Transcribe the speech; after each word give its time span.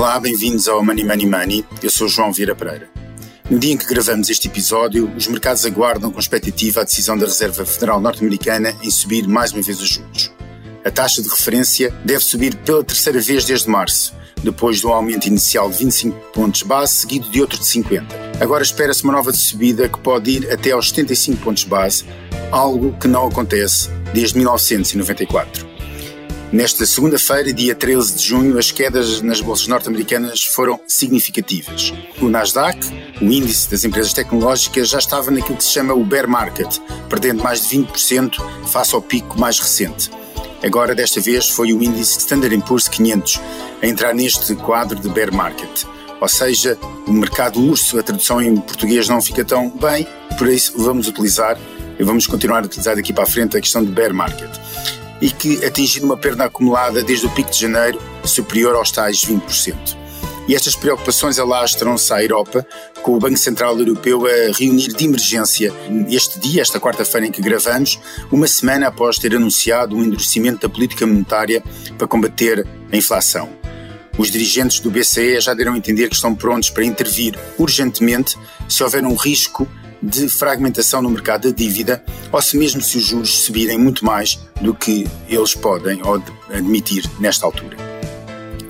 Olá, 0.00 0.18
bem-vindos 0.18 0.66
ao 0.66 0.82
Money 0.82 1.04
Money 1.04 1.26
Money. 1.26 1.64
Eu 1.82 1.90
sou 1.90 2.08
João 2.08 2.32
Vieira 2.32 2.56
Pereira. 2.56 2.88
No 3.50 3.58
dia 3.58 3.74
em 3.74 3.76
que 3.76 3.84
gravamos 3.84 4.30
este 4.30 4.48
episódio, 4.48 5.12
os 5.14 5.26
mercados 5.26 5.66
aguardam 5.66 6.10
com 6.10 6.18
expectativa 6.18 6.80
a 6.80 6.84
decisão 6.84 7.18
da 7.18 7.26
Reserva 7.26 7.66
Federal 7.66 8.00
Norte-Americana 8.00 8.74
em 8.82 8.90
subir 8.90 9.28
mais 9.28 9.52
uma 9.52 9.60
vez 9.60 9.78
os 9.78 9.90
juros. 9.90 10.32
A 10.86 10.90
taxa 10.90 11.20
de 11.20 11.28
referência 11.28 11.94
deve 12.02 12.24
subir 12.24 12.56
pela 12.56 12.82
terceira 12.82 13.20
vez 13.20 13.44
desde 13.44 13.68
março, 13.68 14.14
depois 14.42 14.80
de 14.80 14.86
um 14.86 14.90
aumento 14.94 15.26
inicial 15.26 15.70
de 15.70 15.76
25 15.76 16.32
pontos 16.32 16.62
base, 16.62 16.94
seguido 16.94 17.28
de 17.28 17.38
outro 17.42 17.58
de 17.58 17.66
50. 17.66 18.06
Agora 18.40 18.62
espera-se 18.62 19.04
uma 19.04 19.12
nova 19.12 19.34
subida 19.34 19.86
que 19.86 19.98
pode 19.98 20.30
ir 20.30 20.50
até 20.50 20.70
aos 20.70 20.88
75 20.88 21.42
pontos 21.42 21.64
base, 21.64 22.06
algo 22.50 22.96
que 22.98 23.06
não 23.06 23.26
acontece 23.26 23.90
desde 24.14 24.38
1994. 24.38 25.69
Nesta 26.52 26.84
segunda-feira, 26.84 27.52
dia 27.52 27.76
13 27.76 28.16
de 28.16 28.24
junho, 28.24 28.58
as 28.58 28.72
quedas 28.72 29.22
nas 29.22 29.40
bolsas 29.40 29.68
norte-americanas 29.68 30.44
foram 30.44 30.80
significativas. 30.84 31.94
O 32.20 32.28
Nasdaq, 32.28 32.76
o 33.22 33.24
índice 33.26 33.70
das 33.70 33.84
empresas 33.84 34.12
tecnológicas, 34.12 34.88
já 34.88 34.98
estava 34.98 35.30
naquilo 35.30 35.56
que 35.56 35.62
se 35.62 35.70
chama 35.70 35.94
o 35.94 36.04
bear 36.04 36.28
market, 36.28 36.78
perdendo 37.08 37.44
mais 37.44 37.68
de 37.68 37.78
20% 37.78 38.34
face 38.66 38.94
ao 38.96 39.00
pico 39.00 39.38
mais 39.38 39.60
recente. 39.60 40.10
Agora, 40.60 40.92
desta 40.92 41.20
vez, 41.20 41.48
foi 41.48 41.72
o 41.72 41.80
índice 41.80 42.18
Standard 42.18 42.60
Poor's 42.62 42.88
500 42.88 43.40
a 43.80 43.86
entrar 43.86 44.12
neste 44.12 44.56
quadro 44.56 44.98
de 44.98 45.08
bear 45.08 45.32
market. 45.32 45.84
Ou 46.20 46.28
seja, 46.28 46.76
o 47.06 47.12
mercado 47.12 47.60
urso, 47.60 47.96
a 47.96 48.02
tradução 48.02 48.42
em 48.42 48.56
português 48.56 49.08
não 49.08 49.22
fica 49.22 49.44
tão 49.44 49.70
bem, 49.70 50.04
por 50.36 50.48
isso 50.48 50.72
vamos 50.76 51.06
utilizar 51.06 51.56
e 51.96 52.02
vamos 52.02 52.26
continuar 52.26 52.64
a 52.64 52.66
utilizar 52.66 52.96
daqui 52.96 53.12
para 53.12 53.22
a 53.22 53.26
frente 53.26 53.56
a 53.56 53.60
questão 53.60 53.84
de 53.84 53.92
bear 53.92 54.12
market 54.12 54.50
e 55.20 55.30
que 55.30 55.64
atingiu 55.64 56.04
uma 56.04 56.16
perda 56.16 56.44
acumulada 56.44 57.02
desde 57.02 57.26
o 57.26 57.30
pico 57.30 57.50
de 57.50 57.60
janeiro 57.60 58.00
superior 58.24 58.74
aos 58.74 58.90
tais 58.90 59.24
20%. 59.24 60.00
E 60.48 60.54
estas 60.54 60.74
preocupações 60.74 61.38
alastram-se 61.38 62.12
à 62.12 62.22
Europa, 62.22 62.66
com 63.02 63.14
o 63.14 63.20
Banco 63.20 63.36
Central 63.36 63.78
Europeu 63.78 64.26
a 64.26 64.52
reunir 64.58 64.88
de 64.88 65.04
emergência 65.04 65.72
este 66.08 66.40
dia, 66.40 66.60
esta 66.60 66.80
quarta-feira 66.80 67.26
em 67.26 67.30
que 67.30 67.40
gravamos, 67.40 68.00
uma 68.32 68.48
semana 68.48 68.88
após 68.88 69.16
ter 69.16 69.34
anunciado 69.34 69.94
um 69.94 70.02
endurecimento 70.02 70.66
da 70.66 70.68
política 70.68 71.06
monetária 71.06 71.62
para 71.96 72.08
combater 72.08 72.66
a 72.90 72.96
inflação. 72.96 73.48
Os 74.18 74.30
dirigentes 74.30 74.80
do 74.80 74.90
BCE 74.90 75.40
já 75.40 75.54
deram 75.54 75.74
a 75.74 75.78
entender 75.78 76.08
que 76.08 76.16
estão 76.16 76.34
prontos 76.34 76.68
para 76.68 76.84
intervir 76.84 77.38
urgentemente 77.56 78.36
se 78.68 78.82
houver 78.82 79.04
um 79.04 79.14
risco 79.14 79.68
de 80.02 80.28
fragmentação 80.28 81.02
no 81.02 81.10
mercado 81.10 81.50
da 81.50 81.56
dívida 81.56 82.02
ou 82.32 82.40
se 82.40 82.56
mesmo 82.56 82.80
se 82.80 82.98
os 82.98 83.04
juros 83.04 83.30
subirem 83.42 83.78
muito 83.78 84.04
mais 84.04 84.38
do 84.60 84.74
que 84.74 85.06
eles 85.28 85.54
podem 85.54 86.00
admitir 86.52 87.04
nesta 87.18 87.46
altura. 87.46 87.76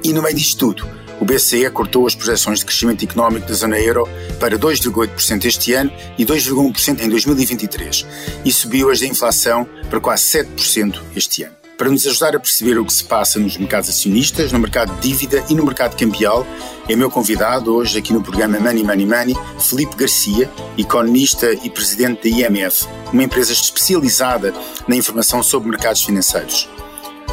E 0.02 0.12
no 0.12 0.22
meio 0.22 0.34
disto 0.34 0.58
tudo, 0.58 0.88
o 1.20 1.24
BCE 1.24 1.68
cortou 1.70 2.06
as 2.06 2.14
projeções 2.14 2.60
de 2.60 2.64
crescimento 2.64 3.04
económico 3.04 3.46
da 3.46 3.54
zona 3.54 3.78
euro 3.78 4.08
para 4.38 4.58
2,8% 4.58 5.44
este 5.44 5.74
ano 5.74 5.92
e 6.16 6.24
2,1% 6.24 7.00
em 7.02 7.08
2023 7.08 8.06
e 8.44 8.50
subiu 8.50 8.90
as 8.90 9.00
da 9.00 9.06
inflação 9.06 9.68
para 9.90 10.00
quase 10.00 10.24
7% 10.24 11.00
este 11.14 11.42
ano. 11.42 11.59
Para 11.80 11.88
nos 11.88 12.06
ajudar 12.06 12.36
a 12.36 12.38
perceber 12.38 12.78
o 12.78 12.84
que 12.84 12.92
se 12.92 13.02
passa 13.02 13.38
nos 13.38 13.56
mercados 13.56 13.88
acionistas, 13.88 14.52
no 14.52 14.58
mercado 14.58 14.94
de 14.96 15.08
dívida 15.08 15.42
e 15.48 15.54
no 15.54 15.64
mercado 15.64 15.96
cambial, 15.96 16.46
é 16.86 16.94
meu 16.94 17.10
convidado 17.10 17.74
hoje 17.74 17.98
aqui 17.98 18.12
no 18.12 18.22
programa 18.22 18.60
Money 18.60 18.84
Money 18.84 19.06
Money, 19.06 19.36
Felipe 19.58 19.96
Garcia, 19.96 20.50
economista 20.76 21.50
e 21.64 21.70
presidente 21.70 22.28
da 22.28 22.36
IMF, 22.36 22.86
uma 23.10 23.22
empresa 23.22 23.54
especializada 23.54 24.52
na 24.86 24.94
informação 24.94 25.42
sobre 25.42 25.70
mercados 25.70 26.04
financeiros. 26.04 26.68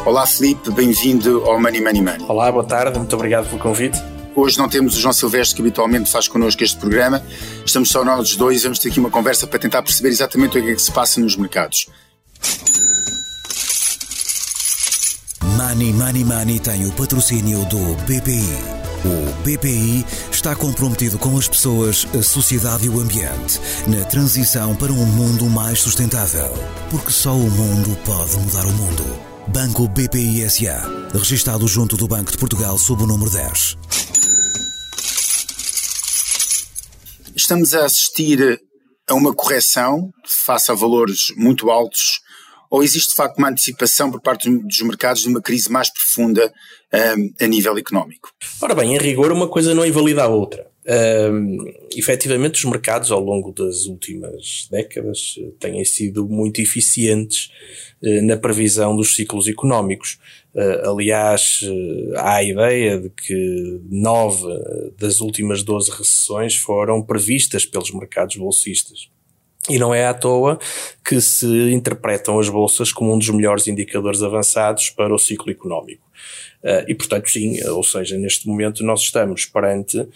Olá 0.06 0.26
Felipe, 0.26 0.70
bem-vindo 0.70 1.44
ao 1.44 1.60
Money 1.60 1.82
Money 1.82 2.00
Money. 2.00 2.26
Olá, 2.26 2.50
boa 2.50 2.64
tarde, 2.64 2.96
muito 2.96 3.14
obrigado 3.14 3.50
pelo 3.50 3.60
convite. 3.60 4.02
Hoje 4.34 4.56
não 4.56 4.66
temos 4.66 4.96
o 4.96 4.98
João 4.98 5.12
Silvestre 5.12 5.56
que 5.56 5.60
habitualmente 5.60 6.10
faz 6.10 6.26
connosco 6.26 6.64
este 6.64 6.78
programa, 6.78 7.22
estamos 7.66 7.90
só 7.90 8.02
nós 8.02 8.34
dois 8.34 8.60
e 8.60 8.62
vamos 8.62 8.78
ter 8.78 8.88
aqui 8.88 8.98
uma 8.98 9.10
conversa 9.10 9.46
para 9.46 9.58
tentar 9.58 9.82
perceber 9.82 10.08
exatamente 10.08 10.58
o 10.58 10.62
que 10.62 10.70
é 10.70 10.74
que 10.74 10.80
se 10.80 10.90
passa 10.90 11.20
nos 11.20 11.36
mercados. 11.36 11.86
Money 15.78 16.24
Money 16.24 16.58
tem 16.58 16.86
o 16.86 16.92
patrocínio 16.92 17.64
do 17.66 17.78
BPI. 18.02 18.42
O 19.04 19.32
BPI 19.44 20.04
está 20.28 20.56
comprometido 20.56 21.20
com 21.20 21.38
as 21.38 21.46
pessoas, 21.46 22.04
a 22.18 22.20
sociedade 22.20 22.86
e 22.86 22.88
o 22.88 22.98
ambiente 22.98 23.60
na 23.86 24.04
transição 24.04 24.74
para 24.74 24.92
um 24.92 25.06
mundo 25.06 25.44
mais 25.44 25.80
sustentável. 25.80 26.52
Porque 26.90 27.12
só 27.12 27.32
o 27.32 27.48
mundo 27.50 27.96
pode 28.04 28.36
mudar 28.38 28.66
o 28.66 28.72
mundo. 28.72 29.04
Banco 29.46 29.86
BPI 29.86 30.50
SA. 30.50 30.82
Registado 31.14 31.68
junto 31.68 31.96
do 31.96 32.08
Banco 32.08 32.32
de 32.32 32.38
Portugal 32.38 32.76
sob 32.76 33.04
o 33.04 33.06
número 33.06 33.30
10. 33.30 33.76
Estamos 37.36 37.72
a 37.72 37.84
assistir 37.84 38.60
a 39.08 39.14
uma 39.14 39.32
correção 39.32 40.10
face 40.26 40.72
a 40.72 40.74
valores 40.74 41.32
muito 41.36 41.70
altos 41.70 42.20
ou 42.70 42.82
existe 42.82 43.10
de 43.10 43.16
facto 43.16 43.38
uma 43.38 43.50
antecipação 43.50 44.10
por 44.10 44.20
parte 44.20 44.48
dos 44.50 44.82
mercados 44.82 45.22
de 45.22 45.28
uma 45.28 45.40
crise 45.40 45.70
mais 45.70 45.90
profunda 45.90 46.52
um, 47.16 47.44
a 47.44 47.46
nível 47.46 47.76
económico? 47.76 48.30
Ora 48.60 48.74
bem, 48.74 48.94
em 48.94 48.98
rigor, 48.98 49.32
uma 49.32 49.48
coisa 49.48 49.74
não 49.74 49.86
invalida 49.86 50.22
a 50.22 50.28
outra. 50.28 50.66
Um, 50.88 51.66
efetivamente, 51.94 52.54
os 52.54 52.64
mercados 52.64 53.12
ao 53.12 53.20
longo 53.20 53.52
das 53.52 53.84
últimas 53.84 54.66
décadas 54.70 55.38
têm 55.60 55.84
sido 55.84 56.26
muito 56.26 56.62
eficientes 56.62 57.50
uh, 58.02 58.22
na 58.22 58.38
previsão 58.38 58.96
dos 58.96 59.14
ciclos 59.14 59.48
económicos. 59.48 60.18
Uh, 60.54 60.88
aliás, 60.88 61.60
uh, 61.62 62.16
há 62.16 62.36
a 62.36 62.42
ideia 62.42 62.98
de 62.98 63.10
que 63.10 63.80
nove 63.90 64.46
das 64.96 65.20
últimas 65.20 65.62
doze 65.62 65.90
recessões 65.90 66.56
foram 66.56 67.02
previstas 67.02 67.66
pelos 67.66 67.92
mercados 67.92 68.36
bolsistas. 68.36 69.10
E 69.68 69.78
não 69.78 69.94
é 69.94 70.06
à 70.06 70.14
toa 70.14 70.58
que 71.04 71.20
se 71.20 71.46
interpretam 71.72 72.38
as 72.38 72.48
bolsas 72.48 72.92
como 72.92 73.12
um 73.12 73.18
dos 73.18 73.28
melhores 73.30 73.66
indicadores 73.66 74.22
avançados 74.22 74.90
para 74.90 75.14
o 75.14 75.18
ciclo 75.18 75.50
económico. 75.50 76.08
Uh, 76.62 76.82
e, 76.88 76.94
portanto, 76.94 77.30
sim, 77.30 77.62
ou 77.68 77.84
seja, 77.84 78.18
neste 78.18 78.48
momento 78.48 78.82
nós 78.82 79.02
estamos 79.02 79.46
perante 79.46 79.96
uh, 80.00 80.08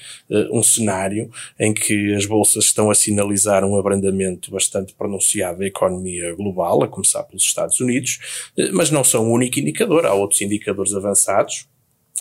um 0.51 0.61
cenário 0.61 1.31
em 1.59 1.73
que 1.73 2.13
as 2.15 2.27
bolsas 2.27 2.65
estão 2.65 2.91
a 2.91 2.95
sinalizar 2.97 3.65
um 3.65 3.79
abrandamento 3.79 4.51
bastante 4.51 4.93
pronunciado 4.93 5.61
da 5.61 5.67
economia 5.67 6.35
global, 6.35 6.83
a 6.83 6.89
começar 6.89 7.23
pelos 7.23 7.45
Estados 7.45 7.79
Unidos, 7.79 8.51
uh, 8.59 8.71
mas 8.73 8.91
não 8.91 9.05
são 9.05 9.29
o 9.29 9.33
único 9.33 9.61
indicador, 9.61 10.05
há 10.05 10.15
outros 10.15 10.41
indicadores 10.41 10.95
avançados 10.95 11.69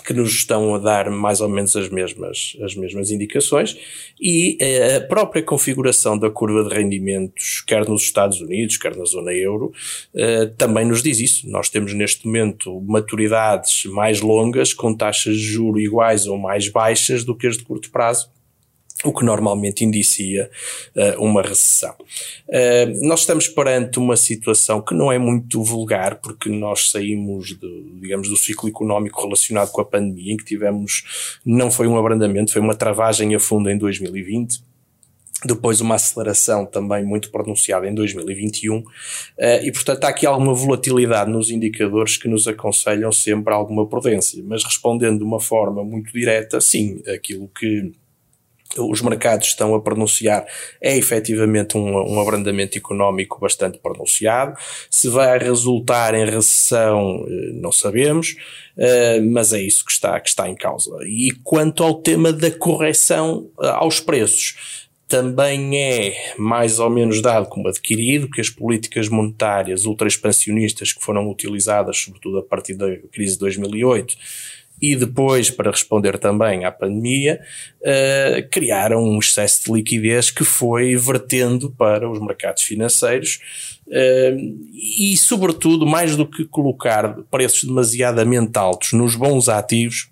que 0.03 0.13
nos 0.13 0.31
estão 0.31 0.75
a 0.75 0.77
dar 0.77 1.09
mais 1.09 1.41
ou 1.41 1.49
menos 1.49 1.75
as 1.75 1.89
mesmas, 1.89 2.57
as 2.61 2.75
mesmas 2.75 3.11
indicações 3.11 3.77
e 4.19 4.57
eh, 4.59 4.97
a 4.97 5.01
própria 5.01 5.41
configuração 5.43 6.17
da 6.17 6.29
curva 6.29 6.67
de 6.67 6.75
rendimentos, 6.75 7.63
quer 7.65 7.87
nos 7.87 8.03
Estados 8.03 8.41
Unidos, 8.41 8.77
quer 8.77 8.95
na 8.95 9.05
zona 9.05 9.33
euro, 9.33 9.71
eh, 10.15 10.47
também 10.57 10.85
nos 10.85 11.01
diz 11.01 11.19
isso. 11.19 11.49
Nós 11.49 11.69
temos 11.69 11.93
neste 11.93 12.25
momento 12.25 12.81
maturidades 12.81 13.85
mais 13.85 14.21
longas, 14.21 14.73
com 14.73 14.93
taxas 14.93 15.35
de 15.37 15.43
juro 15.43 15.79
iguais 15.79 16.27
ou 16.27 16.37
mais 16.37 16.67
baixas 16.67 17.23
do 17.23 17.35
que 17.35 17.47
as 17.47 17.57
de 17.57 17.63
curto 17.63 17.89
prazo 17.91 18.29
o 19.03 19.13
que 19.13 19.25
normalmente 19.25 19.83
indicia 19.83 20.49
uh, 20.95 21.23
uma 21.23 21.41
recessão. 21.41 21.95
Uh, 22.47 23.07
nós 23.07 23.21
estamos 23.21 23.47
perante 23.47 23.97
uma 23.99 24.15
situação 24.15 24.81
que 24.81 24.93
não 24.93 25.11
é 25.11 25.17
muito 25.17 25.63
vulgar, 25.63 26.15
porque 26.21 26.49
nós 26.49 26.91
saímos, 26.91 27.57
de, 27.57 27.83
digamos, 27.99 28.29
do 28.29 28.37
ciclo 28.37 28.69
económico 28.69 29.21
relacionado 29.21 29.71
com 29.71 29.81
a 29.81 29.85
pandemia, 29.85 30.33
em 30.33 30.37
que 30.37 30.45
tivemos, 30.45 31.39
não 31.45 31.71
foi 31.71 31.87
um 31.87 31.97
abrandamento, 31.97 32.51
foi 32.51 32.61
uma 32.61 32.75
travagem 32.75 33.33
a 33.33 33.39
fundo 33.39 33.69
em 33.69 33.77
2020, 33.77 34.61
depois 35.43 35.81
uma 35.81 35.95
aceleração 35.95 36.65
também 36.65 37.03
muito 37.03 37.31
pronunciada 37.31 37.87
em 37.87 37.95
2021 37.95 38.77
uh, 38.77 38.83
eh, 39.39 39.65
e 39.65 39.71
portanto 39.71 40.03
há 40.03 40.09
aqui 40.09 40.23
alguma 40.25 40.53
volatilidade 40.53 41.31
nos 41.31 41.49
indicadores 41.49 42.15
que 42.15 42.27
nos 42.27 42.47
aconselham 42.47 43.11
sempre 43.11 43.51
alguma 43.51 43.87
prudência, 43.87 44.43
mas 44.45 44.63
respondendo 44.63 45.17
de 45.17 45.23
uma 45.23 45.39
forma 45.39 45.83
muito 45.83 46.13
direta, 46.13 46.61
sim, 46.61 47.01
aquilo 47.07 47.49
que 47.57 47.91
os 48.77 49.01
mercados 49.01 49.47
estão 49.47 49.75
a 49.75 49.81
pronunciar 49.81 50.45
é 50.79 50.97
efetivamente 50.97 51.77
um, 51.77 52.13
um 52.13 52.19
abrandamento 52.21 52.77
económico 52.77 53.39
bastante 53.39 53.79
pronunciado. 53.79 54.57
Se 54.89 55.09
vai 55.09 55.37
resultar 55.37 56.13
em 56.13 56.25
recessão, 56.25 57.25
eh, 57.27 57.51
não 57.53 57.71
sabemos, 57.71 58.35
eh, 58.77 59.19
mas 59.21 59.53
é 59.53 59.61
isso 59.61 59.85
que 59.85 59.91
está, 59.91 60.19
que 60.19 60.29
está 60.29 60.49
em 60.49 60.55
causa. 60.55 60.91
E 61.03 61.31
quanto 61.43 61.83
ao 61.83 61.95
tema 61.95 62.31
da 62.31 62.51
correção 62.51 63.49
eh, 63.61 63.67
aos 63.67 63.99
preços, 63.99 64.89
também 65.11 65.77
é 65.77 66.35
mais 66.37 66.79
ou 66.79 66.89
menos 66.89 67.21
dado 67.21 67.49
como 67.49 67.67
adquirido 67.67 68.29
que 68.29 68.39
as 68.39 68.49
políticas 68.49 69.09
monetárias 69.09 69.83
ultra-expansionistas 69.85 70.93
que 70.93 71.03
foram 71.03 71.29
utilizadas, 71.29 71.97
sobretudo 71.97 72.37
a 72.37 72.43
partir 72.43 72.75
da 72.75 72.95
crise 73.11 73.33
de 73.33 73.39
2008, 73.39 74.15
e 74.81 74.95
depois, 74.95 75.51
para 75.51 75.69
responder 75.69 76.17
também 76.17 76.65
à 76.65 76.71
pandemia, 76.71 77.39
uh, 77.81 78.49
criaram 78.49 79.03
um 79.03 79.19
excesso 79.19 79.65
de 79.65 79.73
liquidez 79.73 80.31
que 80.31 80.43
foi 80.43 80.95
vertendo 80.95 81.69
para 81.69 82.09
os 82.09 82.19
mercados 82.19 82.63
financeiros 82.63 83.39
uh, 83.87 84.57
e, 84.73 85.15
sobretudo, 85.17 85.85
mais 85.85 86.15
do 86.15 86.25
que 86.25 86.45
colocar 86.45 87.15
preços 87.29 87.65
demasiadamente 87.65 88.57
altos 88.57 88.93
nos 88.93 89.15
bons 89.15 89.47
ativos, 89.47 90.09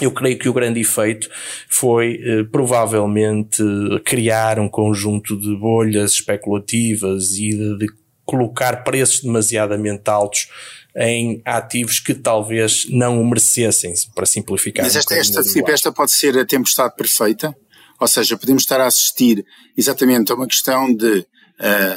Eu 0.00 0.10
creio 0.10 0.38
que 0.38 0.48
o 0.48 0.52
grande 0.52 0.80
efeito 0.80 1.30
foi 1.68 2.20
eh, 2.20 2.42
provavelmente 2.50 3.62
criar 4.04 4.58
um 4.58 4.68
conjunto 4.68 5.36
de 5.36 5.54
bolhas 5.54 6.14
especulativas 6.14 7.38
e 7.38 7.50
de, 7.50 7.78
de 7.78 7.86
colocar 8.24 8.84
preços 8.84 9.20
demasiadamente 9.20 10.08
altos 10.08 10.48
em 10.96 11.42
ativos 11.44 11.98
que 11.98 12.14
talvez 12.14 12.86
não 12.88 13.20
o 13.20 13.26
merecessem, 13.26 13.92
para 14.14 14.26
simplificar. 14.26 14.84
Mas 14.84 14.96
esta, 14.96 15.14
um 15.14 15.18
esta, 15.18 15.42
Filipe, 15.42 15.72
esta 15.72 15.92
pode 15.92 16.12
ser 16.12 16.38
a 16.38 16.46
tempestade 16.46 16.94
perfeita? 16.94 17.54
Ou 18.00 18.08
seja, 18.08 18.36
podemos 18.36 18.62
estar 18.62 18.80
a 18.80 18.86
assistir 18.86 19.44
exatamente 19.76 20.30
a 20.30 20.34
uma 20.34 20.46
questão 20.46 20.94
de 20.94 21.18
uh, 21.18 21.24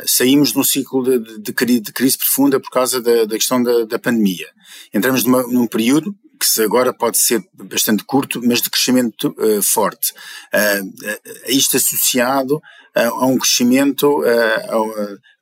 saímos 0.06 0.52
de 0.52 0.60
um 0.60 0.64
ciclo 0.64 1.04
de, 1.04 1.40
de, 1.40 1.80
de, 1.80 1.92
crise 1.92 2.18
profunda 2.18 2.60
por 2.60 2.70
causa 2.70 3.02
da, 3.02 3.26
da 3.26 3.36
questão 3.36 3.62
da, 3.62 3.86
da 3.86 4.00
pandemia. 4.00 4.48
Entramos 4.94 5.24
numa, 5.24 5.44
num 5.44 5.68
período 5.68 6.16
que 6.40 6.62
agora 6.62 6.94
pode 6.94 7.18
ser 7.18 7.44
bastante 7.54 8.04
curto, 8.04 8.42
mas 8.44 8.62
de 8.62 8.70
crescimento 8.70 9.36
uh, 9.40 9.62
forte. 9.62 10.14
Uh, 10.54 11.20
isto 11.48 11.78
associado 11.78 12.62
a 13.06 13.26
um 13.26 13.38
crescimento 13.38 14.24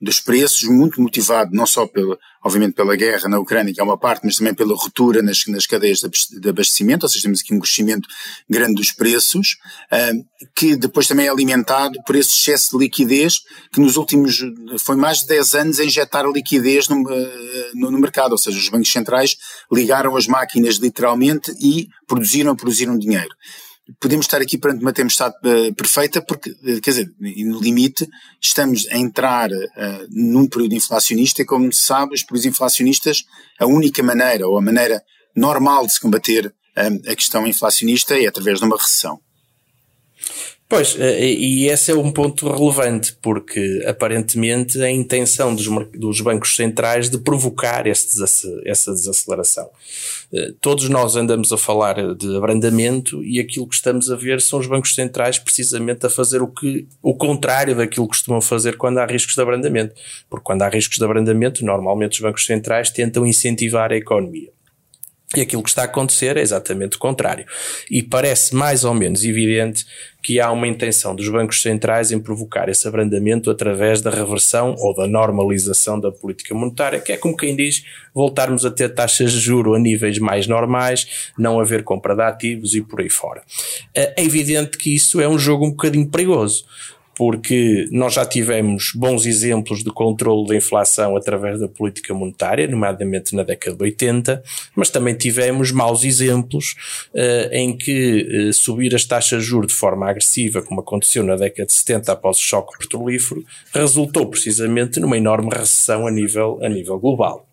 dos 0.01 0.19
preços 0.19 0.63
muito 0.63 1.01
motivado 1.01 1.51
não 1.53 1.65
só 1.65 1.87
pelo, 1.87 2.17
obviamente 2.43 2.75
pela 2.75 2.95
guerra 2.95 3.29
na 3.29 3.39
Ucrânia, 3.39 3.73
que 3.73 3.79
é 3.79 3.83
uma 3.83 3.97
parte, 3.97 4.25
mas 4.25 4.35
também 4.35 4.53
pela 4.53 4.75
ruptura 4.75 5.21
nas, 5.21 5.45
nas 5.47 5.65
cadeias 5.65 5.99
de 5.99 6.49
abastecimento, 6.49 7.05
ou 7.05 7.09
seja, 7.09 7.23
temos 7.23 7.41
aqui 7.41 7.53
um 7.53 7.59
crescimento 7.59 8.07
grande 8.49 8.75
dos 8.75 8.91
preços, 8.91 9.57
que 10.55 10.75
depois 10.75 11.07
também 11.07 11.27
é 11.27 11.29
alimentado 11.29 11.97
por 12.05 12.15
esse 12.15 12.29
excesso 12.29 12.77
de 12.77 12.83
liquidez 12.83 13.41
que 13.73 13.79
nos 13.79 13.95
últimos, 13.95 14.37
foi 14.79 14.95
mais 14.95 15.21
de 15.21 15.27
10 15.27 15.55
anos 15.55 15.79
a 15.79 15.85
injetar 15.85 16.25
liquidez 16.29 16.87
no, 16.87 17.01
no, 17.73 17.91
no 17.91 17.99
mercado, 17.99 18.33
ou 18.33 18.37
seja, 18.37 18.57
os 18.57 18.69
bancos 18.69 18.91
centrais 18.91 19.37
ligaram 19.71 20.15
as 20.15 20.27
máquinas 20.27 20.75
literalmente 20.75 21.51
e 21.59 21.87
produziram, 22.07 22.55
produziram 22.55 22.97
dinheiro 22.97 23.33
podemos 23.99 24.25
estar 24.25 24.41
aqui 24.41 24.57
perante 24.57 24.81
uma 24.81 24.93
tempestade 24.93 25.35
uh, 25.43 25.73
perfeita 25.73 26.21
porque, 26.21 26.51
uh, 26.51 26.81
quer 26.81 26.91
dizer, 26.91 27.13
no 27.19 27.59
limite, 27.59 28.07
estamos 28.41 28.87
a 28.89 28.97
entrar 28.97 29.51
uh, 29.51 30.07
num 30.09 30.47
período 30.47 30.73
inflacionista 30.73 31.41
e, 31.41 31.45
como 31.45 31.71
se 31.71 31.81
sabe, 31.81 32.15
os 32.15 32.23
períodos 32.23 32.45
inflacionistas, 32.45 33.23
a 33.59 33.65
única 33.65 34.01
maneira 34.01 34.47
ou 34.47 34.57
a 34.57 34.61
maneira 34.61 35.01
normal 35.35 35.85
de 35.85 35.93
se 35.93 36.01
combater 36.01 36.53
a 36.77 37.15
questão 37.15 37.47
inflacionista 37.47 38.19
é 38.19 38.27
através 38.27 38.59
de 38.59 38.65
uma 38.65 38.75
recessão. 38.75 39.17
Pois, 40.67 40.97
e 40.99 41.67
esse 41.67 41.91
é 41.91 41.95
um 41.95 42.11
ponto 42.11 42.49
relevante, 42.49 43.15
porque 43.21 43.83
aparentemente 43.87 44.81
a 44.81 44.89
intenção 44.89 45.53
dos, 45.53 45.67
dos 45.93 46.21
bancos 46.21 46.55
centrais 46.55 47.07
de 47.07 47.19
provocar 47.19 47.85
esse, 47.85 48.19
essa 48.65 48.91
desaceleração. 48.91 49.69
Todos 50.59 50.89
nós 50.89 51.15
andamos 51.15 51.53
a 51.53 51.57
falar 51.57 52.15
de 52.15 52.35
abrandamento 52.35 53.23
e 53.23 53.39
aquilo 53.39 53.67
que 53.67 53.75
estamos 53.75 54.09
a 54.09 54.15
ver 54.15 54.41
são 54.41 54.57
os 54.57 54.65
bancos 54.65 54.95
centrais 54.95 55.37
precisamente 55.37 56.07
a 56.07 56.09
fazer 56.09 56.41
o, 56.41 56.47
que, 56.47 56.87
o 56.99 57.13
contrário 57.13 57.75
daquilo 57.75 58.07
que 58.07 58.17
costumam 58.17 58.41
fazer 58.41 58.75
quando 58.75 58.97
há 58.97 59.05
riscos 59.05 59.35
de 59.35 59.41
abrandamento. 59.41 59.93
Porque 60.27 60.43
quando 60.43 60.63
há 60.63 60.67
riscos 60.67 60.97
de 60.97 61.05
abrandamento, 61.05 61.63
normalmente 61.63 62.13
os 62.13 62.19
bancos 62.19 62.43
centrais 62.43 62.89
tentam 62.89 63.23
incentivar 63.25 63.91
a 63.91 63.97
economia. 63.97 64.54
E 65.35 65.41
aquilo 65.41 65.63
que 65.63 65.69
está 65.69 65.83
a 65.83 65.85
acontecer 65.85 66.37
é 66.37 66.41
exatamente 66.41 66.97
o 66.97 66.99
contrário. 66.99 67.45
E 67.89 68.01
parece 68.01 68.55
mais 68.55 68.83
ou 68.83 68.93
menos 68.93 69.23
evidente 69.23 69.85
que 70.25 70.39
há 70.39 70.51
uma 70.51 70.67
intenção 70.67 71.15
dos 71.15 71.29
bancos 71.29 71.61
centrais 71.61 72.11
em 72.11 72.19
provocar 72.19 72.67
esse 72.67 72.87
abrandamento 72.87 73.51
através 73.51 74.01
da 74.01 74.09
reversão 74.09 74.73
ou 74.79 74.95
da 74.95 75.05
normalização 75.07 75.99
da 75.99 76.11
política 76.11 76.55
monetária, 76.55 76.99
que 76.99 77.11
é 77.11 77.17
como 77.17 77.37
quem 77.37 77.55
diz, 77.55 77.83
voltarmos 78.11 78.65
a 78.65 78.71
ter 78.71 78.89
taxas 78.89 79.31
de 79.31 79.39
juro 79.39 79.75
a 79.75 79.79
níveis 79.79 80.17
mais 80.17 80.47
normais, 80.47 81.31
não 81.37 81.59
haver 81.59 81.83
compra 81.83 82.15
de 82.15 82.23
ativos 82.23 82.73
e 82.73 82.81
por 82.81 83.01
aí 83.01 83.09
fora. 83.09 83.43
É 83.93 84.23
evidente 84.23 84.79
que 84.79 84.95
isso 84.95 85.21
é 85.21 85.27
um 85.27 85.37
jogo 85.37 85.67
um 85.67 85.69
bocadinho 85.69 86.07
perigoso 86.09 86.65
porque 87.15 87.87
nós 87.91 88.13
já 88.13 88.25
tivemos 88.25 88.91
bons 88.93 89.25
exemplos 89.25 89.83
de 89.83 89.91
controle 89.91 90.47
da 90.47 90.55
inflação 90.55 91.15
através 91.15 91.59
da 91.59 91.67
política 91.67 92.13
monetária, 92.13 92.67
nomeadamente 92.67 93.35
na 93.35 93.43
década 93.43 93.77
de 93.77 93.83
80, 93.83 94.43
mas 94.75 94.89
também 94.89 95.15
tivemos 95.15 95.71
maus 95.71 96.03
exemplos 96.03 96.75
uh, 97.13 97.53
em 97.53 97.75
que 97.75 98.49
uh, 98.49 98.53
subir 98.53 98.93
as 98.93 99.05
taxas 99.05 99.43
de 99.43 99.49
juros 99.49 99.67
de 99.67 99.73
forma 99.73 100.09
agressiva, 100.09 100.61
como 100.61 100.81
aconteceu 100.81 101.23
na 101.23 101.35
década 101.35 101.65
de 101.65 101.73
70 101.73 102.11
após 102.11 102.37
o 102.37 102.41
choque 102.41 102.77
petrolífero, 102.77 103.43
resultou 103.73 104.27
precisamente 104.27 104.99
numa 104.99 105.17
enorme 105.17 105.49
recessão 105.49 106.07
a 106.07 106.11
nível, 106.11 106.59
a 106.61 106.69
nível 106.69 106.99
global. 106.99 107.47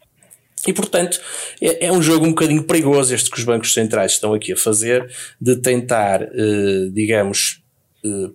E, 0.67 0.73
portanto, 0.73 1.21
é, 1.61 1.87
é, 1.87 1.93
um 1.93 2.01
jogo 2.01 2.25
um 2.25 2.31
bocadinho 2.31 2.63
perigoso 2.63 3.15
este 3.15 3.31
que 3.31 3.39
os 3.39 3.45
bancos 3.45 3.75
centrais 3.75 4.13
estão 4.13 4.33
aqui 4.33 4.53
a 4.53 4.57
fazer, 4.57 5.11
de 5.41 5.57
tentar, 5.57 6.23
eh, 6.23 6.89
digamos, 6.93 7.62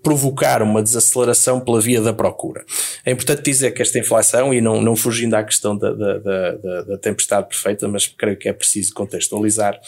provocar 0.01 0.61
uma 0.61 0.81
desaceleração 0.81 1.59
pela 1.59 1.81
via 1.81 2.01
da 2.01 2.13
procura. 2.13 2.63
É 3.05 3.11
importante 3.11 3.43
dizer 3.43 3.71
que 3.71 3.81
esta 3.81 3.99
inflação, 3.99 4.53
e 4.53 4.61
não, 4.61 4.81
não 4.81 4.95
fugindo 4.95 5.33
à 5.35 5.43
questão 5.43 5.77
da, 5.77 5.91
da, 5.91 6.17
da, 6.17 6.81
da 6.83 6.97
tempestade 6.97 7.47
perfeita, 7.47 7.87
mas 7.87 8.07
creio 8.07 8.37
que 8.37 8.47
é 8.47 8.53
preciso 8.53 8.93
contextualizar, 8.93 9.79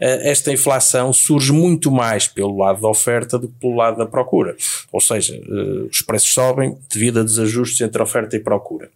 eh, 0.00 0.30
esta 0.30 0.52
inflação 0.52 1.12
surge 1.12 1.52
muito 1.52 1.90
mais 1.90 2.26
pelo 2.26 2.56
lado 2.56 2.80
da 2.80 2.88
oferta 2.88 3.38
do 3.38 3.48
que 3.48 3.54
pelo 3.60 3.76
lado 3.76 3.98
da 3.98 4.06
procura. 4.06 4.56
Ou 4.92 5.00
seja, 5.00 5.36
eh, 5.36 5.88
os 5.90 6.02
preços 6.02 6.32
sobem 6.32 6.76
devido 6.92 7.20
a 7.20 7.22
desajustes 7.22 7.80
entre 7.80 8.02
oferta 8.02 8.34
e 8.34 8.40
procura. 8.40 8.90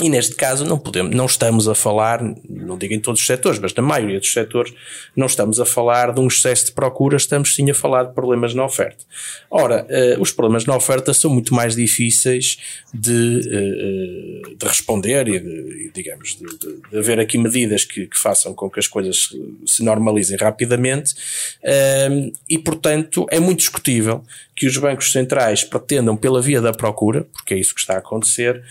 E 0.00 0.08
neste 0.08 0.34
caso 0.34 0.64
não 0.64 0.78
podemos, 0.78 1.14
não 1.14 1.26
estamos 1.26 1.68
a 1.68 1.74
falar, 1.74 2.22
não 2.48 2.78
digo 2.78 2.94
em 2.94 3.00
todos 3.00 3.20
os 3.20 3.26
setores, 3.26 3.58
mas 3.58 3.74
na 3.74 3.82
maioria 3.82 4.18
dos 4.18 4.32
setores, 4.32 4.72
não 5.14 5.26
estamos 5.26 5.60
a 5.60 5.66
falar 5.66 6.12
de 6.12 6.20
um 6.20 6.26
excesso 6.26 6.66
de 6.66 6.72
procura, 6.72 7.16
estamos 7.16 7.54
sim 7.54 7.70
a 7.70 7.74
falar 7.74 8.04
de 8.04 8.14
problemas 8.14 8.54
na 8.54 8.64
oferta. 8.64 9.04
Ora, 9.50 9.84
uh, 9.84 10.20
os 10.20 10.32
problemas 10.32 10.64
na 10.64 10.74
oferta 10.74 11.12
são 11.12 11.30
muito 11.30 11.54
mais 11.54 11.76
difíceis 11.76 12.58
de, 12.94 13.40
uh, 14.50 14.56
de 14.56 14.66
responder 14.66 15.28
e, 15.28 15.38
de, 15.38 15.90
digamos, 15.92 16.36
de, 16.36 16.90
de, 16.90 16.98
haver 16.98 17.20
aqui 17.20 17.36
medidas 17.36 17.84
que, 17.84 18.06
que, 18.06 18.18
façam 18.18 18.54
com 18.54 18.70
que 18.70 18.78
as 18.78 18.86
coisas 18.86 19.30
se 19.66 19.82
normalizem 19.82 20.36
rapidamente 20.36 21.14
uh, 21.62 22.32
e, 22.48 22.58
portanto, 22.58 23.26
é 23.30 23.38
muito 23.38 23.58
discutível 23.58 24.24
que 24.56 24.66
os 24.66 24.76
bancos 24.76 25.10
centrais 25.10 25.64
pretendam, 25.64 26.16
pela 26.16 26.42
via 26.42 26.60
da 26.60 26.70
procura, 26.70 27.24
porque 27.32 27.54
é 27.54 27.58
isso 27.58 27.74
que 27.74 27.80
está 27.80 27.94
a 27.94 27.98
acontecer, 27.98 28.62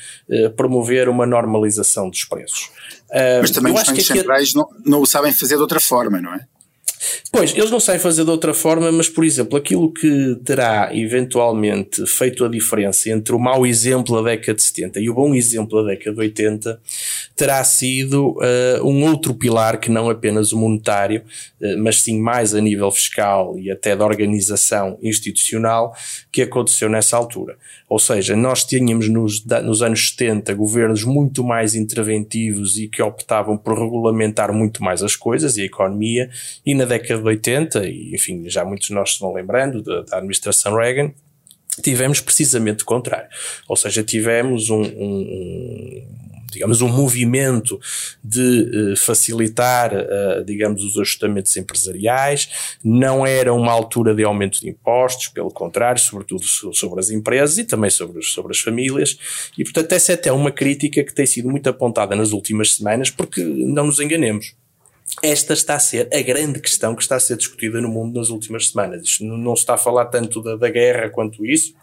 promover 0.55 1.09
uma 1.09 1.18
normalização 1.25 2.09
dos 2.09 2.23
preços. 2.25 2.69
Mas 3.41 3.51
também 3.51 3.73
os 3.73 3.83
bancos 3.83 4.05
centrais 4.05 4.53
não, 4.53 4.67
não 4.85 5.01
o 5.01 5.05
sabem 5.05 5.31
fazer 5.31 5.55
de 5.55 5.61
outra 5.61 5.79
forma, 5.79 6.21
não 6.21 6.33
é? 6.33 6.45
Pois, 7.31 7.53
eles 7.55 7.71
não 7.71 7.79
sabem 7.79 8.01
fazer 8.01 8.25
de 8.25 8.29
outra 8.29 8.53
forma, 8.53 8.91
mas, 8.91 9.07
por 9.07 9.23
exemplo, 9.23 9.57
aquilo 9.57 9.91
que 9.91 10.35
terá 10.43 10.89
eventualmente 10.93 12.05
feito 12.05 12.43
a 12.43 12.49
diferença 12.49 13.09
entre 13.09 13.33
o 13.33 13.39
mau 13.39 13.65
exemplo 13.65 14.15
da 14.15 14.31
década 14.31 14.55
de 14.55 14.63
70 14.63 14.99
e 14.99 15.09
o 15.09 15.13
bom 15.13 15.33
exemplo 15.33 15.81
da 15.81 15.91
década 15.91 16.15
de 16.15 16.21
80 16.21 16.81
terá 17.39 17.63
sido 17.63 18.31
uh, 18.31 18.85
um 18.85 19.05
outro 19.05 19.33
pilar 19.33 19.79
que 19.79 19.89
não 19.89 20.09
apenas 20.09 20.51
o 20.51 20.57
monetário, 20.57 21.23
uh, 21.61 21.81
mas 21.81 22.01
sim 22.01 22.19
mais 22.19 22.53
a 22.53 22.59
nível 22.59 22.91
fiscal 22.91 23.57
e 23.57 23.71
até 23.71 23.95
da 23.95 24.05
organização 24.05 24.99
institucional 25.01 25.95
que 26.33 26.41
aconteceu 26.41 26.89
nessa 26.89 27.15
altura. 27.15 27.57
Ou 27.87 27.97
seja, 27.97 28.35
nós 28.35 28.65
tínhamos 28.65 29.07
nos, 29.07 29.45
nos 29.63 29.81
anos 29.81 30.09
70 30.09 30.53
governos 30.53 31.05
muito 31.05 31.41
mais 31.41 31.75
interventivos 31.75 32.77
e 32.77 32.89
que 32.89 33.01
optavam 33.01 33.57
por 33.57 33.79
regulamentar 33.79 34.51
muito 34.51 34.83
mais 34.83 35.01
as 35.01 35.15
coisas 35.15 35.55
e 35.55 35.61
a 35.61 35.65
economia, 35.65 36.29
e 36.65 36.75
na 36.75 36.83
década 36.83 37.21
de 37.21 37.25
80, 37.25 37.87
e 37.87 38.13
enfim, 38.13 38.49
já 38.49 38.65
muitos 38.65 38.87
de 38.87 38.93
nós 38.93 39.13
se 39.13 39.19
vão 39.21 39.31
lembrando 39.33 39.81
da, 39.81 40.01
da 40.01 40.17
administração 40.17 40.75
Reagan, 40.75 41.13
tivemos 41.81 42.19
precisamente 42.19 42.83
o 42.83 42.85
contrário. 42.85 43.29
Ou 43.65 43.77
seja, 43.77 44.03
tivemos 44.03 44.69
um, 44.69 44.81
um, 44.81 46.05
digamos, 46.51 46.81
um 46.81 46.89
movimento 46.89 47.79
de 48.23 48.93
uh, 48.93 48.97
facilitar, 48.97 49.93
uh, 49.93 50.43
digamos, 50.43 50.83
os 50.83 50.97
ajustamentos 50.97 51.55
empresariais, 51.57 52.77
não 52.83 53.25
era 53.25 53.53
uma 53.53 53.71
altura 53.71 54.13
de 54.13 54.23
aumento 54.23 54.59
de 54.61 54.69
impostos, 54.69 55.27
pelo 55.27 55.51
contrário, 55.51 56.01
sobretudo 56.01 56.43
sobre 56.43 56.99
as 56.99 57.09
empresas 57.09 57.57
e 57.57 57.63
também 57.63 57.89
sobre, 57.89 58.21
sobre 58.23 58.51
as 58.51 58.59
famílias, 58.59 59.17
e 59.57 59.63
portanto 59.63 59.91
essa 59.93 60.11
é 60.11 60.15
até 60.15 60.31
uma 60.31 60.51
crítica 60.51 61.03
que 61.03 61.13
tem 61.13 61.25
sido 61.25 61.49
muito 61.49 61.69
apontada 61.69 62.15
nas 62.15 62.31
últimas 62.31 62.75
semanas, 62.75 63.09
porque 63.09 63.43
não 63.43 63.85
nos 63.85 63.99
enganemos. 63.99 64.55
Esta 65.23 65.53
está 65.53 65.75
a 65.75 65.79
ser 65.79 66.07
a 66.13 66.21
grande 66.21 66.59
questão 66.59 66.95
que 66.95 67.01
está 67.01 67.15
a 67.15 67.19
ser 67.19 67.35
discutida 67.35 67.81
no 67.81 67.89
mundo 67.89 68.19
nas 68.19 68.29
últimas 68.29 68.69
semanas. 68.69 69.03
Isto 69.03 69.23
não 69.25 69.55
se 69.55 69.63
está 69.63 69.73
a 69.73 69.77
falar 69.77 70.05
tanto 70.05 70.41
da, 70.41 70.55
da 70.55 70.69
guerra 70.69 71.09
quanto 71.09 71.45
isso, 71.45 71.73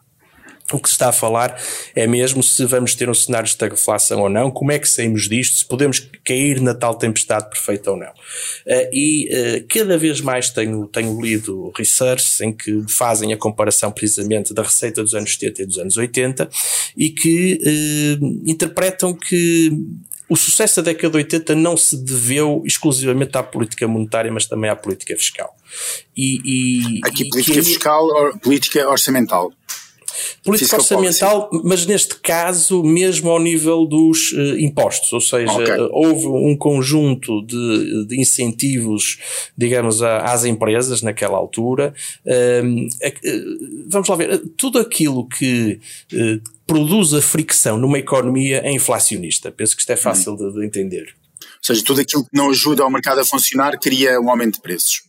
o 0.72 0.80
que 0.80 0.88
se 0.88 0.94
está 0.94 1.10
a 1.10 1.12
falar 1.12 1.60
é 1.94 2.06
mesmo 2.06 2.42
se 2.42 2.64
vamos 2.64 2.94
ter 2.94 3.08
um 3.08 3.14
cenário 3.14 3.44
de 3.44 3.52
estagflação 3.52 4.22
ou 4.22 4.28
não, 4.28 4.50
como 4.50 4.72
é 4.72 4.78
que 4.78 4.88
saímos 4.88 5.28
disto, 5.28 5.56
se 5.56 5.64
podemos 5.64 6.00
cair 6.24 6.60
na 6.60 6.74
tal 6.74 6.96
tempestade 6.96 7.48
perfeita 7.48 7.92
ou 7.92 7.96
não. 7.96 8.08
Uh, 8.08 8.88
e 8.92 9.28
uh, 9.28 9.66
cada 9.68 9.96
vez 9.96 10.20
mais 10.20 10.50
tenho, 10.50 10.86
tenho 10.88 11.20
lido 11.20 11.72
research 11.76 12.42
em 12.42 12.52
que 12.52 12.84
fazem 12.88 13.32
a 13.32 13.36
comparação 13.36 13.92
precisamente 13.92 14.52
da 14.52 14.62
receita 14.62 15.02
dos 15.02 15.14
anos 15.14 15.32
70 15.34 15.62
e 15.62 15.66
dos 15.66 15.78
anos 15.78 15.96
80 15.96 16.48
e 16.96 17.10
que 17.10 17.60
uh, 18.20 18.50
interpretam 18.50 19.14
que 19.14 19.70
o 20.28 20.36
sucesso 20.36 20.82
da 20.82 20.90
década 20.90 21.10
de 21.10 21.16
80 21.18 21.54
não 21.54 21.76
se 21.76 21.96
deveu 21.96 22.62
exclusivamente 22.66 23.38
à 23.38 23.42
política 23.44 23.86
monetária, 23.86 24.32
mas 24.32 24.46
também 24.46 24.68
à 24.68 24.74
política 24.74 25.16
fiscal. 25.16 25.54
E, 26.16 26.40
e 26.44 27.00
Aqui, 27.04 27.22
e 27.22 27.28
política 27.28 27.62
fiscal, 27.62 28.04
or, 28.06 28.38
política 28.40 28.88
orçamental. 28.88 29.52
Política 30.42 30.76
orçamental, 30.76 31.48
policy. 31.48 31.68
mas 31.68 31.86
neste 31.86 32.16
caso 32.16 32.82
mesmo 32.82 33.30
ao 33.30 33.40
nível 33.40 33.86
dos 33.86 34.32
uh, 34.32 34.58
impostos, 34.58 35.12
ou 35.12 35.20
seja, 35.20 35.52
okay. 35.52 35.78
uh, 35.78 35.88
houve 35.92 36.26
um 36.26 36.56
conjunto 36.56 37.42
de, 37.42 38.06
de 38.06 38.20
incentivos, 38.20 39.18
digamos, 39.56 40.02
a, 40.02 40.18
às 40.18 40.44
empresas 40.44 41.02
naquela 41.02 41.36
altura. 41.36 41.94
Uh, 42.24 42.88
vamos 43.88 44.08
lá 44.08 44.16
ver, 44.16 44.42
tudo 44.56 44.78
aquilo 44.78 45.26
que 45.28 45.80
produz 46.66 47.14
a 47.14 47.22
fricção 47.22 47.78
numa 47.78 47.98
economia 47.98 48.60
é 48.64 48.72
inflacionista. 48.72 49.50
Penso 49.50 49.76
que 49.76 49.82
isto 49.82 49.92
é 49.92 49.96
fácil 49.96 50.32
hum. 50.34 50.36
de, 50.36 50.52
de 50.52 50.66
entender. 50.66 51.14
Ou 51.40 51.62
seja, 51.62 51.82
tudo 51.84 52.00
aquilo 52.00 52.24
que 52.24 52.30
não 52.32 52.50
ajuda 52.50 52.82
ao 52.82 52.90
mercado 52.90 53.20
a 53.20 53.24
funcionar 53.24 53.78
cria 53.78 54.20
um 54.20 54.30
aumento 54.30 54.56
de 54.56 54.62
preços. 54.62 55.02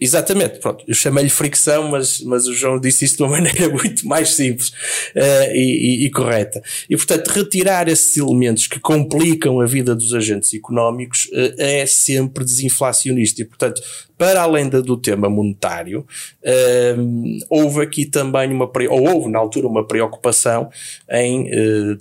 Exatamente, 0.00 0.60
pronto, 0.60 0.82
eu 0.88 0.94
chamei-lhe 0.94 1.28
fricção, 1.28 1.90
mas, 1.90 2.22
mas 2.22 2.46
o 2.46 2.54
João 2.54 2.80
disse 2.80 3.04
isso 3.04 3.18
de 3.18 3.22
uma 3.22 3.32
maneira 3.36 3.68
muito 3.68 4.08
mais 4.08 4.30
simples 4.30 4.70
uh, 5.14 5.52
e, 5.52 6.04
e, 6.04 6.06
e, 6.06 6.10
correta. 6.10 6.62
E, 6.88 6.96
portanto, 6.96 7.28
retirar 7.28 7.86
esses 7.86 8.16
elementos 8.16 8.66
que 8.66 8.80
complicam 8.80 9.60
a 9.60 9.66
vida 9.66 9.94
dos 9.94 10.14
agentes 10.14 10.54
económicos 10.54 11.26
uh, 11.26 11.54
é 11.58 11.84
sempre 11.84 12.44
desinflacionista. 12.46 13.42
E, 13.42 13.44
portanto, 13.44 13.82
para 14.16 14.40
além 14.40 14.70
do 14.70 14.96
tema 14.96 15.28
monetário, 15.28 16.06
uh, 16.44 17.38
houve 17.50 17.82
aqui 17.82 18.06
também 18.06 18.50
uma, 18.52 18.70
ou 18.88 19.06
houve 19.06 19.30
na 19.30 19.38
altura 19.38 19.66
uma 19.66 19.86
preocupação 19.86 20.70
em 21.10 21.50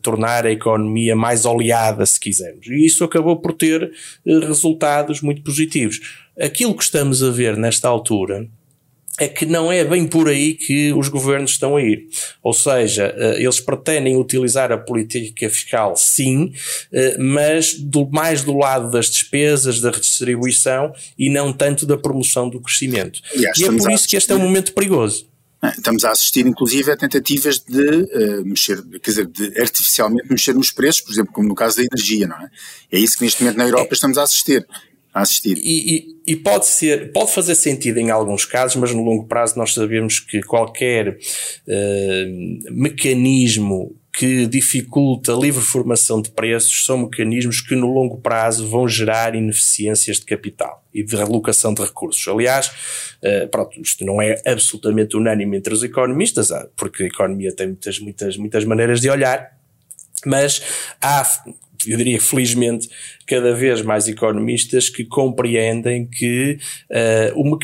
tornar 0.02 0.46
a 0.46 0.52
economia 0.52 1.16
mais 1.16 1.46
oleada, 1.46 2.06
se 2.06 2.20
quisermos. 2.20 2.68
E 2.68 2.86
isso 2.86 3.04
acabou 3.04 3.38
por 3.38 3.54
ter 3.54 3.92
resultados 4.26 5.22
muito 5.22 5.42
positivos 5.42 6.29
aquilo 6.40 6.76
que 6.76 6.84
estamos 6.84 7.24
a 7.24 7.30
ver 7.30 7.58
nesta 7.58 7.88
altura 7.88 8.48
é 9.20 9.28
que 9.28 9.46
não 9.46 9.72
é 9.72 9.84
bem 9.84 10.08
por 10.08 10.30
aí 10.30 10.54
que 10.54 10.94
os 10.94 11.10
governos 11.10 11.52
estão 11.52 11.76
a 11.76 11.82
ir. 11.82 12.08
Ou 12.42 12.54
seja, 12.54 13.14
eh, 13.18 13.44
eles 13.44 13.60
pretendem 13.60 14.16
utilizar 14.16 14.72
a 14.72 14.78
política 14.78 15.50
fiscal, 15.50 15.96
sim, 15.98 16.54
eh, 16.92 17.18
mas 17.20 17.74
do, 17.74 18.10
mais 18.10 18.44
do 18.44 18.58
lado 18.58 18.90
das 18.90 19.10
despesas, 19.10 19.82
da 19.82 19.92
redistribuição 19.92 20.94
e 21.18 21.30
não 21.30 21.52
tanto 21.52 21.86
da 21.86 21.98
promoção 21.98 22.50
do 22.50 22.62
crescimento. 22.62 23.20
e 23.36 23.46
é 23.46 23.72
por 23.72 23.92
isso 23.92 24.08
que 24.08 24.16
este 24.16 24.32
é 24.32 24.36
um 24.36 24.40
momento 24.40 24.74
perigoso. 24.74 25.28
Ah, 25.62 25.74
estamos 25.78 26.06
a 26.06 26.12
assistir, 26.12 26.48
inclusive, 26.48 26.90
a 26.90 26.96
tentativas 26.96 27.60
de 27.60 27.84
uh, 27.84 28.46
mexer, 28.46 28.82
quer 29.04 29.12
dizer, 29.12 29.26
de 29.28 29.60
artificialmente 29.60 30.32
mexer 30.32 30.56
nos 30.56 30.72
preços, 30.72 31.02
por 31.02 31.12
exemplo, 31.12 31.34
como 31.34 31.50
no 31.50 31.56
caso 31.56 31.76
da 31.76 31.84
energia, 31.84 32.28
não 32.28 32.38
é? 32.38 32.50
É 32.90 32.98
isso 32.98 33.18
que 33.18 33.26
neste 33.26 33.44
momento 33.44 33.58
na 33.58 33.66
Europa 33.66 33.90
é. 33.92 33.94
estamos 33.94 34.18
a 34.18 34.24
assistir 34.24 34.66
a 35.14 35.22
assistir. 35.22 35.58
E, 35.58 35.96
e, 36.28 36.34
e, 36.34 36.36
pode 36.36 36.68
ser, 36.68 37.12
pode 37.12 37.34
fazer 37.34 37.56
sentido 37.56 37.98
em 37.98 38.12
alguns 38.12 38.46
casos, 38.46 38.76
mas 38.76 38.94
no 38.94 39.04
longo 39.04 39.26
prazo 39.26 39.58
nós 39.58 39.74
sabemos 39.74 40.20
que 40.20 40.42
qualquer 40.42 41.10
uh, 41.10 42.72
mecanismo 42.72 43.96
que 44.12 44.46
dificulta 44.48 45.34
a 45.34 45.40
livre 45.40 45.62
formação 45.62 46.22
de 46.22 46.30
preços 46.32 46.86
são 46.86 46.98
mecanismos 46.98 47.62
que 47.62 47.76
no 47.76 47.88
longo 47.88 48.18
prazo 48.18 48.68
vão 48.68 48.88
gerar 48.88 49.34
ineficiências 49.34 50.18
de 50.18 50.26
capital 50.26 50.84
e 50.94 51.04
de 51.04 51.16
relocação 51.16 51.74
de 51.74 51.82
recursos. 51.82 52.28
Aliás, 52.28 52.68
uh, 53.24 53.48
pronto, 53.50 53.80
isto 53.82 54.04
não 54.06 54.22
é 54.22 54.42
absolutamente 54.46 55.16
unânime 55.16 55.58
entre 55.58 55.74
os 55.74 55.84
economistas, 55.84 56.52
ah, 56.52 56.68
porque 56.76 57.04
a 57.04 57.08
economia 57.08 57.56
tem 57.56 57.68
muitas, 57.68 58.00
muitas, 58.00 58.38
muitas 58.38 58.66
maneiras 58.66 59.00
de 59.00 59.10
olhar, 59.10 59.58
mas 60.26 60.62
há 61.02 61.24
eu 61.88 61.98
diria 61.98 62.20
felizmente, 62.20 62.90
cada 63.26 63.54
vez 63.54 63.82
mais 63.82 64.08
economistas 64.08 64.90
que 64.90 65.06
compreendem 65.06 66.06
que 66.06 66.58
uh, 66.90 67.40
o 67.40 67.60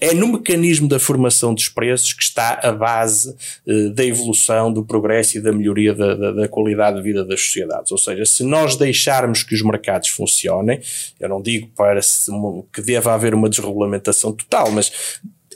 é 0.00 0.14
no 0.14 0.28
mecanismo 0.28 0.88
da 0.88 0.98
formação 0.98 1.52
dos 1.52 1.68
preços 1.68 2.12
que 2.12 2.22
está 2.22 2.60
a 2.62 2.72
base 2.72 3.34
uh, 3.66 3.90
da 3.90 4.04
evolução, 4.04 4.72
do 4.72 4.84
progresso 4.84 5.36
e 5.36 5.40
da 5.40 5.52
melhoria 5.52 5.94
da, 5.94 6.14
da, 6.14 6.32
da, 6.32 6.48
qualidade 6.48 6.98
de 6.98 7.02
vida 7.02 7.24
das 7.24 7.40
sociedades. 7.40 7.90
Ou 7.92 7.98
seja, 7.98 8.24
se 8.24 8.44
nós 8.44 8.76
deixarmos 8.76 9.42
que 9.42 9.54
os 9.54 9.62
mercados 9.62 10.08
funcionem, 10.08 10.80
eu 11.18 11.28
não 11.28 11.42
digo 11.42 11.68
para 11.76 12.00
que 12.72 12.80
deva 12.82 13.14
haver 13.14 13.34
uma 13.34 13.48
desregulamentação 13.48 14.32
total, 14.32 14.70
mas 14.70 14.92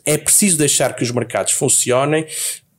é 0.05 0.19
preciso 0.19 0.59
deixar 0.59 0.95
que 0.95 1.05
os 1.05 1.11
mercados 1.11 1.53
funcionem 1.53 2.27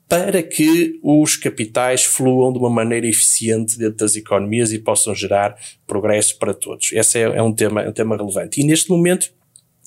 para 0.07 0.43
que 0.43 1.00
os 1.01 1.36
capitais 1.36 2.03
fluam 2.03 2.51
de 2.51 2.60
uma 2.60 2.69
maneira 2.69 3.07
eficiente 3.07 3.77
dentro 3.77 3.98
das 3.98 4.15
economias 4.15 4.72
e 4.72 4.79
possam 4.79 5.15
gerar 5.15 5.55
progresso 5.88 6.38
para 6.38 6.53
todos. 6.53 6.91
Esse 6.91 7.19
é, 7.19 7.24
é 7.24 7.41
um, 7.41 7.53
tema, 7.53 7.81
é 7.81 7.89
um 7.89 7.93
tema 7.93 8.15
relevante. 8.15 8.62
E 8.62 8.63
neste 8.63 8.89
momento 8.89 9.31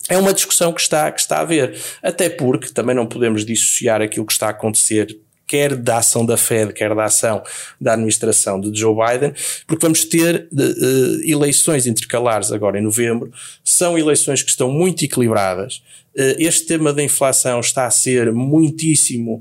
é 0.09 0.17
uma 0.17 0.33
discussão 0.33 0.73
que 0.73 0.81
está, 0.81 1.11
que 1.11 1.21
está 1.21 1.39
a 1.39 1.41
haver. 1.41 1.79
Até 2.03 2.29
porque 2.29 2.69
também 2.69 2.95
não 2.95 3.07
podemos 3.07 3.45
dissociar 3.45 4.01
aquilo 4.01 4.27
que 4.27 4.33
está 4.33 4.47
a 4.47 4.51
acontecer 4.51 5.19
quer 5.47 5.77
da 5.77 5.99
ação 5.99 6.27
da 6.27 6.37
Fed, 6.37 6.73
quer 6.73 6.95
da 6.95 7.05
ação 7.05 7.43
da 7.81 7.93
administração 7.93 8.61
de 8.61 8.79
Joe 8.79 8.95
Biden, 8.95 9.33
porque 9.67 9.85
vamos 9.85 10.05
ter 10.05 10.49
uh, 10.53 11.31
eleições 11.31 11.87
intercalares 11.87 12.51
agora 12.51 12.79
em 12.79 12.83
novembro, 12.83 13.31
são 13.63 13.97
eleições 13.97 14.43
que 14.43 14.51
estão 14.51 14.71
muito 14.71 15.05
equilibradas. 15.05 15.83
Uh, 16.17 16.35
este 16.39 16.67
tema 16.67 16.93
da 16.93 17.03
inflação 17.03 17.61
está 17.61 17.87
a 17.87 17.91
ser 17.91 18.33
muitíssimo 18.33 19.41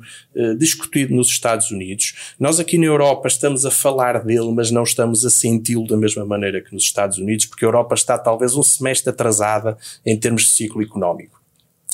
discutido 0.59 1.15
nos 1.15 1.29
Estados 1.29 1.71
Unidos. 1.71 2.13
Nós 2.37 2.59
aqui 2.59 2.77
na 2.77 2.85
Europa 2.85 3.29
estamos 3.29 3.65
a 3.65 3.71
falar 3.71 4.21
dele, 4.25 4.51
mas 4.53 4.69
não 4.69 4.83
estamos 4.83 5.25
a 5.25 5.29
senti-lo 5.29 5.87
da 5.87 5.95
mesma 5.95 6.25
maneira 6.25 6.61
que 6.61 6.73
nos 6.73 6.83
Estados 6.83 7.17
Unidos, 7.17 7.45
porque 7.45 7.63
a 7.63 7.67
Europa 7.69 7.95
está 7.95 8.17
talvez 8.17 8.53
um 8.53 8.63
semestre 8.63 9.09
atrasada 9.09 9.77
em 10.05 10.19
termos 10.19 10.43
de 10.43 10.49
ciclo 10.49 10.81
económico. 10.81 11.34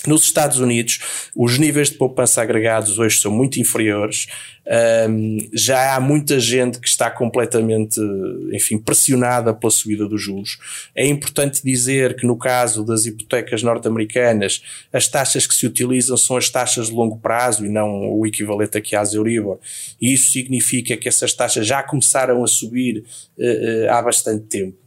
Nos 0.08 0.24
Estados 0.24 0.60
Unidos, 0.60 1.00
os 1.36 1.60
níveis 1.60 1.90
de 1.90 1.98
poupança 1.98 2.42
agregados 2.42 2.98
hoje 2.98 3.20
são 3.20 3.32
muito 3.32 3.60
inferiores. 3.60 4.28
Um, 5.08 5.38
já 5.54 5.96
há 5.96 6.00
muita 6.00 6.40
gente 6.40 6.80
que 6.80 6.88
está 6.88 7.10
completamente, 7.10 8.00
enfim, 8.52 8.80
pressionada 8.80 9.54
pela 9.54 9.70
subida 9.70 10.08
dos 10.08 10.22
juros. 10.22 10.58
É 10.96 11.06
importante 11.06 11.62
dizer 11.64 12.16
que 12.16 12.26
no 12.26 12.36
caso 12.36 12.84
das 12.84 13.06
hipotecas 13.06 13.62
norte-americanas, 13.62 14.64
as 14.92 15.08
taxas 15.08 15.46
que 15.46 15.54
se 15.54 15.68
utilizam 15.68 16.18
são 16.18 16.36
as 16.36 16.50
taxas 16.50 16.88
de 16.88 16.94
longo 16.94 17.20
prazo 17.20 17.64
e 17.64 17.70
não 17.70 18.12
o 18.12 18.26
equivalente 18.26 18.78
aqui 18.78 18.96
às 18.96 19.14
Euribor. 19.14 19.60
E 20.02 20.14
isso 20.14 20.32
significa 20.32 20.98
que 20.98 21.10
essas 21.10 21.32
taxas 21.34 21.68
já 21.68 21.84
começaram 21.84 22.44
a 22.44 22.48
subir 22.48 23.04
uh, 23.38 23.44
uh, 23.44 23.92
há 23.92 24.02
bastante 24.02 24.46
tempo 24.46 24.81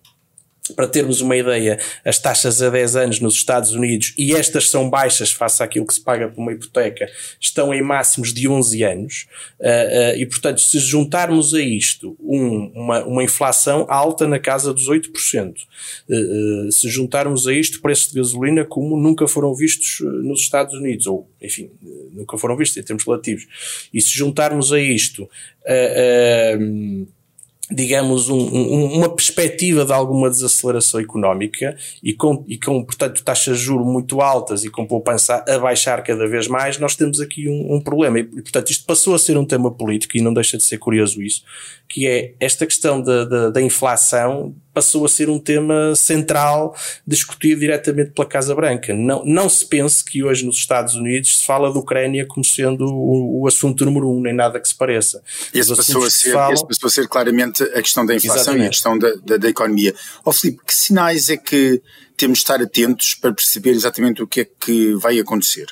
para 0.73 0.88
termos 0.88 1.21
uma 1.21 1.37
ideia, 1.37 1.78
as 2.04 2.18
taxas 2.18 2.62
a 2.62 2.71
10 2.71 2.97
anos 2.97 3.21
nos 3.21 3.35
Estados 3.35 3.73
Unidos, 3.73 4.14
e 4.16 4.35
estas 4.35 4.71
são 4.71 4.88
baixas 4.88 5.30
face 5.30 5.62
àquilo 5.62 5.87
que 5.87 5.92
se 5.92 6.00
paga 6.00 6.28
por 6.28 6.40
uma 6.40 6.52
hipoteca, 6.52 7.06
estão 7.38 7.75
em 7.75 7.83
máximos 7.83 8.33
de 8.33 8.49
11 8.49 8.83
anos, 8.83 9.26
uh, 9.61 9.64
uh, 9.64 10.16
e 10.16 10.25
portanto, 10.25 10.62
se 10.62 10.78
juntarmos 10.78 11.54
a 11.54 11.61
isto 11.61 12.16
um, 12.18 12.73
uma, 12.75 13.04
uma 13.04 13.23
inflação 13.23 13.85
alta 13.90 14.26
na 14.26 14.38
casa 14.38 14.73
dos 14.73 14.88
8%, 14.88 15.54
uh, 15.54 16.73
se 16.73 16.88
juntarmos 16.88 17.47
a 17.47 17.52
isto 17.52 17.83
preços 17.83 18.11
de 18.11 18.18
gasolina 18.18 18.64
como 18.64 18.97
nunca 18.97 19.28
foram 19.28 19.54
vistos 19.54 20.00
nos 20.00 20.40
Estados 20.40 20.75
Unidos, 20.75 21.06
ou 21.06 21.28
enfim, 21.42 21.71
nunca 22.11 22.38
foram 22.38 22.56
vistos 22.56 22.78
em 22.78 22.83
termos 22.83 23.04
relativos, 23.04 23.47
e 23.92 24.00
se 24.00 24.16
juntarmos 24.16 24.73
a 24.73 24.80
isto 24.80 25.28
digamos, 27.71 28.28
um, 28.28 28.37
um, 28.37 28.94
uma 28.97 29.09
perspectiva 29.09 29.85
de 29.85 29.92
alguma 29.92 30.28
desaceleração 30.28 31.00
económica 31.00 31.76
e 32.02 32.12
com, 32.12 32.44
e 32.47 32.59
com, 32.59 32.85
portanto, 32.85 33.25
taxas 33.25 33.59
de 33.59 33.64
juros 33.64 33.87
muito 33.87 34.21
altas 34.21 34.64
e 34.64 34.71
com 34.71 34.87
poupança 34.87 35.42
a 35.49 35.59
baixar 35.59 36.02
cada 36.02 36.28
vez 36.28 36.47
mais, 36.47 36.78
nós 36.78 36.94
temos 36.94 37.21
aqui 37.21 37.49
um, 37.49 37.76
um 37.76 37.80
problema. 37.80 38.18
E, 38.18 38.25
portanto, 38.25 38.71
isto 38.71 38.85
passou 38.85 39.14
a 39.14 39.18
ser 39.18 39.38
um 39.38 39.47
tema 39.47 39.71
político 39.71 40.16
e 40.16 40.21
não 40.21 40.35
deixa 40.35 40.59
de 40.59 40.62
ser 40.62 40.78
curioso 40.78 41.23
isso, 41.23 41.42
que 41.94 42.08
é 42.08 42.34
esta 42.40 42.66
questão 42.66 43.00
da, 43.00 43.24
da, 43.24 43.50
da 43.50 43.62
inflação 43.62 44.52
passou 44.72 45.04
a 45.04 45.08
ser 45.08 45.30
um 45.30 45.38
tema 45.38 45.94
central 45.94 46.76
discutido 47.06 47.60
diretamente 47.60 48.10
pela 48.10 48.26
Casa 48.26 48.52
Branca. 48.52 48.92
Não, 48.92 49.24
não 49.24 49.48
se 49.48 49.64
pense 49.64 50.04
que 50.04 50.24
hoje 50.24 50.44
nos 50.44 50.56
Estados 50.56 50.96
Unidos 50.96 51.38
se 51.38 51.46
fala 51.46 51.72
da 51.72 51.78
Ucrânia 51.78 52.26
como 52.26 52.44
sendo 52.44 52.84
o, 52.84 53.42
o 53.42 53.46
assunto 53.46 53.84
número 53.84 54.10
um, 54.10 54.20
nem 54.20 54.34
nada 54.34 54.58
que 54.58 54.66
se 54.66 54.74
pareça. 54.74 55.22
Esse 55.54 55.76
passou, 55.76 56.02
a 56.02 56.10
ser, 56.10 56.32
falam... 56.32 56.54
esse 56.54 56.66
passou 56.66 56.88
a 56.88 56.90
ser 56.90 57.06
claramente 57.06 57.62
a 57.62 57.80
questão 57.80 58.04
da 58.04 58.16
inflação 58.16 58.54
Exatamente. 58.54 58.64
e 58.64 58.66
a 58.66 58.70
questão 58.70 58.98
da, 58.98 59.14
da, 59.24 59.36
da 59.36 59.48
economia. 59.48 59.94
Ó 60.24 60.30
oh, 60.30 60.32
Filipe, 60.32 60.64
que 60.66 60.74
sinais 60.74 61.30
é 61.30 61.36
que 61.36 61.80
temos 62.16 62.38
de 62.38 62.42
estar 62.42 62.60
atentos 62.60 63.14
para 63.14 63.32
perceber 63.32 63.70
exatamente 63.70 64.20
o 64.20 64.26
que 64.26 64.40
é 64.40 64.44
que 64.44 64.94
vai 64.94 65.16
acontecer? 65.20 65.68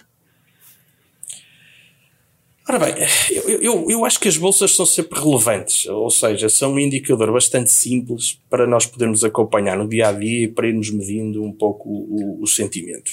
Ora 2.69 2.79
bem, 2.79 2.95
eu, 3.31 3.61
eu, 3.61 3.91
eu, 3.91 4.05
acho 4.05 4.21
que 4.21 4.29
as 4.29 4.37
bolsas 4.37 4.75
são 4.75 4.87
sempre 4.87 5.19
relevantes, 5.19 5.87
ou 5.87 6.09
seja, 6.11 6.49
são 6.49 6.75
um 6.75 6.79
indicador 6.79 7.33
bastante 7.33 7.71
simples 7.71 8.39
para 8.49 8.69
nós 8.69 8.87
podermos 8.87 9.25
acompanhar 9.25 9.77
no 9.77 9.89
dia 9.89 10.09
a 10.09 10.13
dia 10.13 10.45
e 10.45 10.49
para 10.49 10.69
irmos 10.69 10.89
medindo 10.91 11.43
um 11.43 11.53
pouco 11.53 11.89
o, 11.89 12.41
o 12.41 12.47
sentimento. 12.47 13.11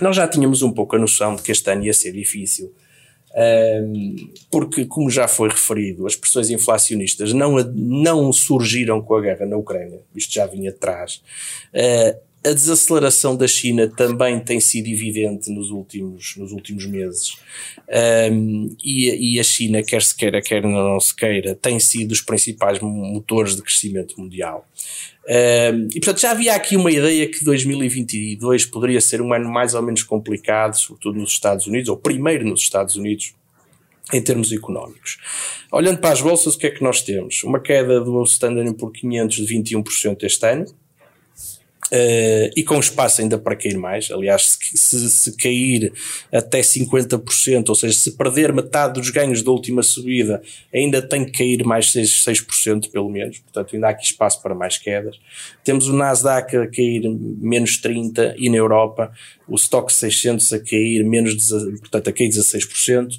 Nós 0.00 0.16
já 0.16 0.26
tínhamos 0.26 0.62
um 0.62 0.72
pouco 0.72 0.96
a 0.96 0.98
noção 0.98 1.36
de 1.36 1.42
que 1.42 1.52
este 1.52 1.70
ano 1.70 1.84
ia 1.84 1.92
ser 1.92 2.12
difícil, 2.12 2.72
porque, 4.50 4.84
como 4.84 5.10
já 5.10 5.26
foi 5.26 5.48
referido, 5.48 6.06
as 6.06 6.16
pressões 6.16 6.50
inflacionistas 6.50 7.32
não, 7.32 7.56
não 7.74 8.32
surgiram 8.32 9.00
com 9.00 9.14
a 9.14 9.20
guerra 9.20 9.46
na 9.46 9.56
Ucrânia, 9.56 10.00
isto 10.14 10.32
já 10.32 10.46
vinha 10.46 10.70
atrás. 10.70 11.22
Uh, 11.74 12.31
a 12.44 12.52
desaceleração 12.52 13.36
da 13.36 13.46
China 13.46 13.86
também 13.86 14.40
tem 14.40 14.58
sido 14.58 14.88
evidente 14.88 15.50
nos 15.50 15.70
últimos, 15.70 16.34
nos 16.36 16.50
últimos 16.50 16.86
meses. 16.86 17.36
Um, 18.32 18.74
e, 18.82 19.34
e, 19.34 19.40
a 19.40 19.44
China, 19.44 19.82
quer 19.82 20.02
se 20.02 20.14
queira, 20.14 20.42
quer 20.42 20.62
não 20.62 20.98
se 20.98 21.14
queira, 21.14 21.54
tem 21.54 21.78
sido 21.78 22.10
os 22.10 22.20
principais 22.20 22.80
motores 22.80 23.54
de 23.54 23.62
crescimento 23.62 24.20
mundial. 24.20 24.66
Um, 25.24 25.86
e 25.94 26.00
portanto 26.00 26.20
já 26.20 26.32
havia 26.32 26.54
aqui 26.54 26.76
uma 26.76 26.90
ideia 26.90 27.28
que 27.28 27.44
2022 27.44 28.66
poderia 28.66 29.00
ser 29.00 29.22
um 29.22 29.32
ano 29.32 29.48
mais 29.48 29.74
ou 29.74 29.82
menos 29.82 30.02
complicado, 30.02 30.74
sobretudo 30.74 31.20
nos 31.20 31.30
Estados 31.30 31.68
Unidos, 31.68 31.88
ou 31.88 31.96
primeiro 31.96 32.44
nos 32.44 32.60
Estados 32.60 32.96
Unidos, 32.96 33.34
em 34.12 34.20
termos 34.20 34.50
económicos. 34.50 35.18
Olhando 35.70 35.98
para 35.98 36.10
as 36.10 36.20
bolsas, 36.20 36.54
o 36.56 36.58
que 36.58 36.66
é 36.66 36.70
que 36.70 36.82
nós 36.82 37.02
temos? 37.02 37.44
Uma 37.44 37.60
queda 37.60 38.00
do 38.00 38.22
Standard 38.24 38.74
por 38.74 38.90
500 38.90 39.46
de 39.46 39.54
21% 39.54 40.24
este 40.24 40.46
ano, 40.46 40.66
Uh, 41.92 42.48
e 42.56 42.64
com 42.64 42.80
espaço 42.80 43.20
ainda 43.20 43.36
para 43.36 43.54
cair 43.54 43.76
mais. 43.76 44.10
Aliás, 44.10 44.58
se, 44.58 44.78
se, 44.78 45.10
se, 45.10 45.36
cair 45.36 45.92
até 46.32 46.62
50%, 46.62 47.68
ou 47.68 47.74
seja, 47.74 47.94
se 47.94 48.12
perder 48.12 48.50
metade 48.50 48.94
dos 48.94 49.10
ganhos 49.10 49.42
da 49.42 49.50
última 49.50 49.82
subida, 49.82 50.40
ainda 50.74 51.02
tem 51.02 51.22
que 51.22 51.32
cair 51.32 51.62
mais 51.66 51.92
6%, 51.92 52.46
6% 52.48 52.90
pelo 52.90 53.10
menos. 53.10 53.40
Portanto, 53.40 53.74
ainda 53.74 53.88
há 53.88 53.90
aqui 53.90 54.06
espaço 54.06 54.40
para 54.40 54.54
mais 54.54 54.78
quedas. 54.78 55.20
Temos 55.62 55.86
o 55.86 55.92
Nasdaq 55.92 56.56
a 56.56 56.66
cair 56.66 57.06
menos 57.10 57.78
30% 57.78 58.36
e 58.38 58.48
na 58.48 58.56
Europa 58.56 59.12
o 59.46 59.56
Stock 59.56 59.92
600 59.92 60.50
a 60.54 60.60
cair 60.60 61.04
menos, 61.04 61.50
portanto, 61.78 62.08
a 62.08 62.12
cair 62.12 62.30
16%. 62.30 63.18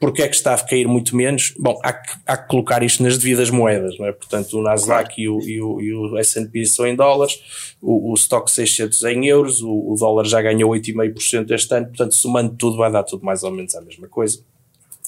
Porquê 0.00 0.22
é 0.22 0.28
que 0.28 0.36
está 0.36 0.54
a 0.54 0.58
cair 0.58 0.86
muito 0.86 1.16
menos? 1.16 1.54
Bom, 1.58 1.78
há 1.82 1.92
que, 1.92 2.16
há 2.26 2.36
que 2.36 2.48
colocar 2.48 2.82
isto 2.82 3.02
nas 3.02 3.16
devidas 3.16 3.50
moedas, 3.50 3.98
não 3.98 4.06
é? 4.06 4.12
Portanto, 4.12 4.58
o 4.58 4.62
Nasdaq 4.62 5.20
e 5.20 5.28
o, 5.28 5.40
e 5.40 5.60
o, 5.60 5.80
e 5.80 5.94
o 5.94 6.18
S&P 6.18 6.64
são 6.66 6.86
em 6.86 6.94
dólares, 6.94 7.74
o, 7.80 8.12
o 8.12 8.14
Stock 8.14 8.50
600 8.50 9.04
é 9.04 9.12
em 9.12 9.26
euros, 9.26 9.62
o, 9.62 9.70
o 9.70 9.96
dólar 9.98 10.24
já 10.24 10.42
ganhou 10.42 10.70
8,5% 10.72 11.50
este 11.50 11.74
ano, 11.74 11.86
portanto, 11.86 12.14
somando 12.14 12.54
tudo 12.56 12.76
vai 12.76 12.90
dar 12.90 13.02
tudo 13.02 13.24
mais 13.24 13.42
ou 13.42 13.50
menos 13.50 13.74
a 13.74 13.80
mesma 13.80 14.08
coisa. 14.08 14.40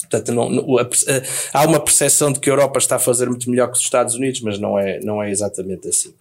Portanto, 0.00 0.32
não, 0.32 0.50
não, 0.50 0.78
a, 0.78 0.82
a, 0.82 1.60
há 1.60 1.66
uma 1.66 1.78
percepção 1.78 2.32
de 2.32 2.40
que 2.40 2.49
a 2.49 2.52
Europa 2.52 2.78
está 2.78 2.96
a 2.96 2.99
fazer 2.99 3.28
muito 3.28 3.49
melhor 3.50 3.68
que 3.68 3.76
os 3.76 3.82
Estados 3.82 4.14
Unidos, 4.14 4.40
mas 4.40 4.58
não 4.58 4.78
é, 4.78 4.99
não 5.00 5.22
é 5.22 5.30
exatamente 5.30 5.88
assim. 5.88 6.12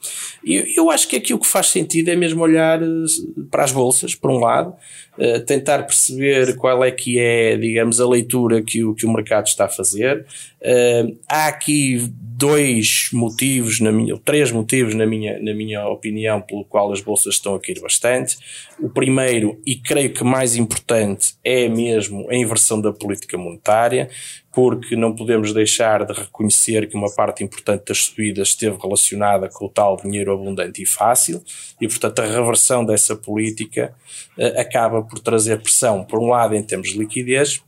E 0.44 0.78
eu 0.78 0.92
acho 0.92 1.08
que 1.08 1.16
aqui 1.16 1.34
o 1.34 1.40
que 1.40 1.48
faz 1.48 1.68
sentido 1.68 2.10
é 2.10 2.16
mesmo 2.16 2.42
olhar 2.44 2.82
eh, 2.82 2.86
para 3.50 3.64
as 3.64 3.72
bolsas, 3.72 4.14
por 4.14 4.30
um 4.30 4.40
lado, 4.40 4.76
uh, 5.20 5.40
tentar 5.46 5.84
perceber 5.84 6.56
qual 6.56 6.84
é 6.84 6.92
que 6.92 7.20
é, 7.20 7.58
digamos, 7.58 8.00
a 8.00 8.08
leitura 8.08 8.62
que 8.62 8.84
o, 8.84 8.96
que 8.96 9.06
o 9.06 9.14
mercado 9.14 9.48
está 9.48 9.66
a 9.66 9.70
fazer. 9.70 10.26
Uh, 10.62 11.18
há 11.28 11.48
aqui 11.48 12.10
dois 12.40 13.10
motivos, 13.12 13.82
na 13.82 13.92
minha, 13.92 14.18
três 14.24 14.50
motivos, 14.50 14.96
na 14.96 15.06
minha, 15.06 15.38
na 15.40 15.54
minha 15.54 15.86
opinião, 15.88 16.40
pelo 16.40 16.64
qual 16.64 16.92
as 16.94 17.02
bolsas 17.02 17.36
estão 17.36 17.54
a 17.54 17.60
cair 17.60 17.82
bastante. 17.82 18.38
O 18.80 18.90
primeiro, 18.90 19.62
e 19.66 19.76
creio 19.76 20.14
que 20.14 20.24
mais 20.24 20.56
importante, 20.56 21.34
é 21.44 21.68
mesmo 21.68 22.30
a 22.30 22.36
inversão 22.36 22.80
da 22.80 22.94
política 22.94 23.38
monetária, 23.38 24.10
porque 24.52 24.96
não 24.96 25.16
podemos 25.16 25.54
deixar 25.54 26.06
de 26.06 26.14
reconhecer 26.14 26.88
que 26.88 26.96
uma 26.96 27.14
parte 27.14 27.44
importante 27.44 27.86
das 27.88 28.06
subidas 28.06 28.50
esteve 28.50 28.78
relacionada 28.82 29.48
com 29.48 29.66
o 29.66 29.70
tal 29.70 29.98
dinheiro 29.98 30.34
abundante 30.34 30.82
e 30.82 30.86
fácil, 30.86 31.44
e 31.80 31.88
portanto 31.88 32.20
a 32.20 32.26
reversão 32.26 32.84
dessa 32.84 33.16
política 33.16 33.94
uh, 34.38 34.60
acaba 34.60 35.02
por 35.02 35.20
trazer 35.20 35.62
pressão, 35.62 36.04
por 36.04 36.20
um 36.20 36.30
lado, 36.30 36.56
em 36.56 36.64
termos 36.64 36.90
de 36.90 36.98
liquidez, 36.98 37.62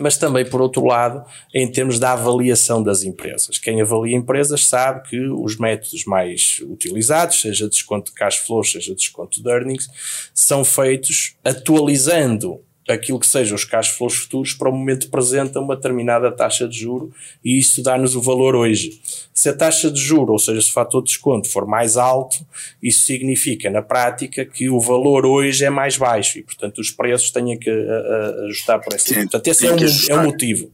mas 0.00 0.16
também, 0.16 0.44
por 0.44 0.60
outro 0.60 0.84
lado, 0.84 1.24
em 1.54 1.70
termos 1.70 1.98
da 1.98 2.12
avaliação 2.12 2.82
das 2.82 3.04
empresas. 3.04 3.58
Quem 3.58 3.80
avalia 3.80 4.16
empresas 4.16 4.66
sabe 4.66 5.08
que 5.08 5.20
os 5.28 5.56
métodos 5.56 6.04
mais 6.04 6.60
utilizados, 6.68 7.40
seja 7.40 7.68
desconto 7.68 8.10
de 8.10 8.16
cash 8.16 8.38
flow, 8.38 8.64
seja 8.64 8.94
desconto 8.94 9.42
de 9.42 9.48
earnings, 9.48 9.88
são 10.34 10.64
feitos 10.64 11.36
atualizando 11.44 12.60
aquilo 12.88 13.18
que 13.18 13.26
sejam 13.26 13.54
os 13.54 13.64
cash 13.64 13.88
flows 13.88 14.14
futuros 14.14 14.52
para 14.52 14.68
o 14.68 14.72
momento 14.72 15.08
presente 15.08 15.56
a 15.56 15.60
uma 15.60 15.74
determinada 15.74 16.30
taxa 16.30 16.68
de 16.68 16.80
juro 16.80 17.12
e 17.42 17.58
isso 17.58 17.82
dá-nos 17.82 18.14
o 18.14 18.20
valor 18.20 18.54
hoje. 18.54 19.00
Se 19.32 19.48
a 19.48 19.56
taxa 19.56 19.90
de 19.90 20.00
juro, 20.00 20.32
ou 20.32 20.38
seja, 20.38 20.60
se 20.60 20.70
o 20.70 20.72
fator 20.72 21.02
de 21.02 21.08
desconto 21.08 21.48
for 21.48 21.66
mais 21.66 21.96
alto, 21.96 22.44
isso 22.82 23.04
significa 23.04 23.70
na 23.70 23.80
prática 23.80 24.44
que 24.44 24.68
o 24.68 24.78
valor 24.78 25.24
hoje 25.24 25.64
é 25.64 25.70
mais 25.70 25.96
baixo 25.96 26.38
e 26.38 26.42
portanto 26.42 26.78
os 26.78 26.90
preços 26.90 27.30
têm 27.30 27.58
que 27.58 27.70
a, 27.70 27.72
a, 27.72 28.44
ajustar 28.46 28.80
por 28.80 28.94
esse. 28.94 29.14
Portanto, 29.14 29.48
esse 29.48 29.66
é 29.66 29.72
um, 29.72 29.78
é 30.10 30.20
um 30.20 30.24
motivo. 30.24 30.70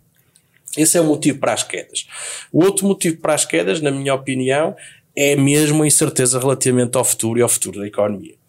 Esse 0.77 0.99
é 0.99 1.01
o 1.01 1.05
motivo 1.05 1.39
para 1.39 1.53
as 1.53 1.63
quedas. 1.63 2.07
O 2.53 2.65
outro 2.65 2.87
motivo 2.87 3.19
para 3.19 3.35
as 3.35 3.45
quedas, 3.45 3.81
na 3.81 3.91
minha 3.91 4.15
opinião, 4.15 4.77
é 5.17 5.35
mesmo 5.35 5.83
a 5.83 5.87
incerteza 5.87 6.39
relativamente 6.39 6.97
ao 6.97 7.05
futuro 7.05 7.39
e 7.39 7.43
ao 7.43 7.49
futuro 7.49 7.81
da 7.81 7.87
economia 7.87 8.40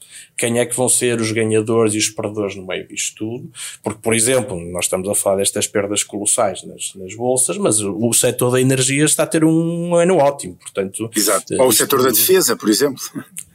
quem 0.41 0.57
é 0.57 0.65
que 0.65 0.75
vão 0.75 0.89
ser 0.89 1.21
os 1.21 1.31
ganhadores 1.31 1.93
e 1.93 1.99
os 1.99 2.09
perdedores 2.09 2.55
no 2.55 2.65
meio 2.65 2.87
disto 2.87 3.15
tudo. 3.15 3.51
Porque, 3.83 3.99
por 4.01 4.15
exemplo, 4.15 4.59
nós 4.71 4.85
estamos 4.85 5.07
a 5.07 5.13
falar 5.13 5.37
destas 5.37 5.67
perdas 5.67 6.03
colossais 6.03 6.63
nas, 6.63 6.95
nas 6.95 7.13
bolsas, 7.13 7.59
mas 7.59 7.79
o, 7.79 7.95
o 7.95 8.11
setor 8.11 8.49
da 8.49 8.59
energia 8.59 9.05
está 9.05 9.21
a 9.21 9.27
ter 9.27 9.45
um 9.45 9.93
ano 9.93 10.17
ótimo, 10.17 10.55
portanto... 10.55 11.11
Exato. 11.15 11.53
Ou 11.61 11.67
o 11.67 11.71
setor 11.71 12.01
da 12.01 12.09
defesa, 12.09 12.55
por 12.55 12.69
exemplo. 12.69 12.99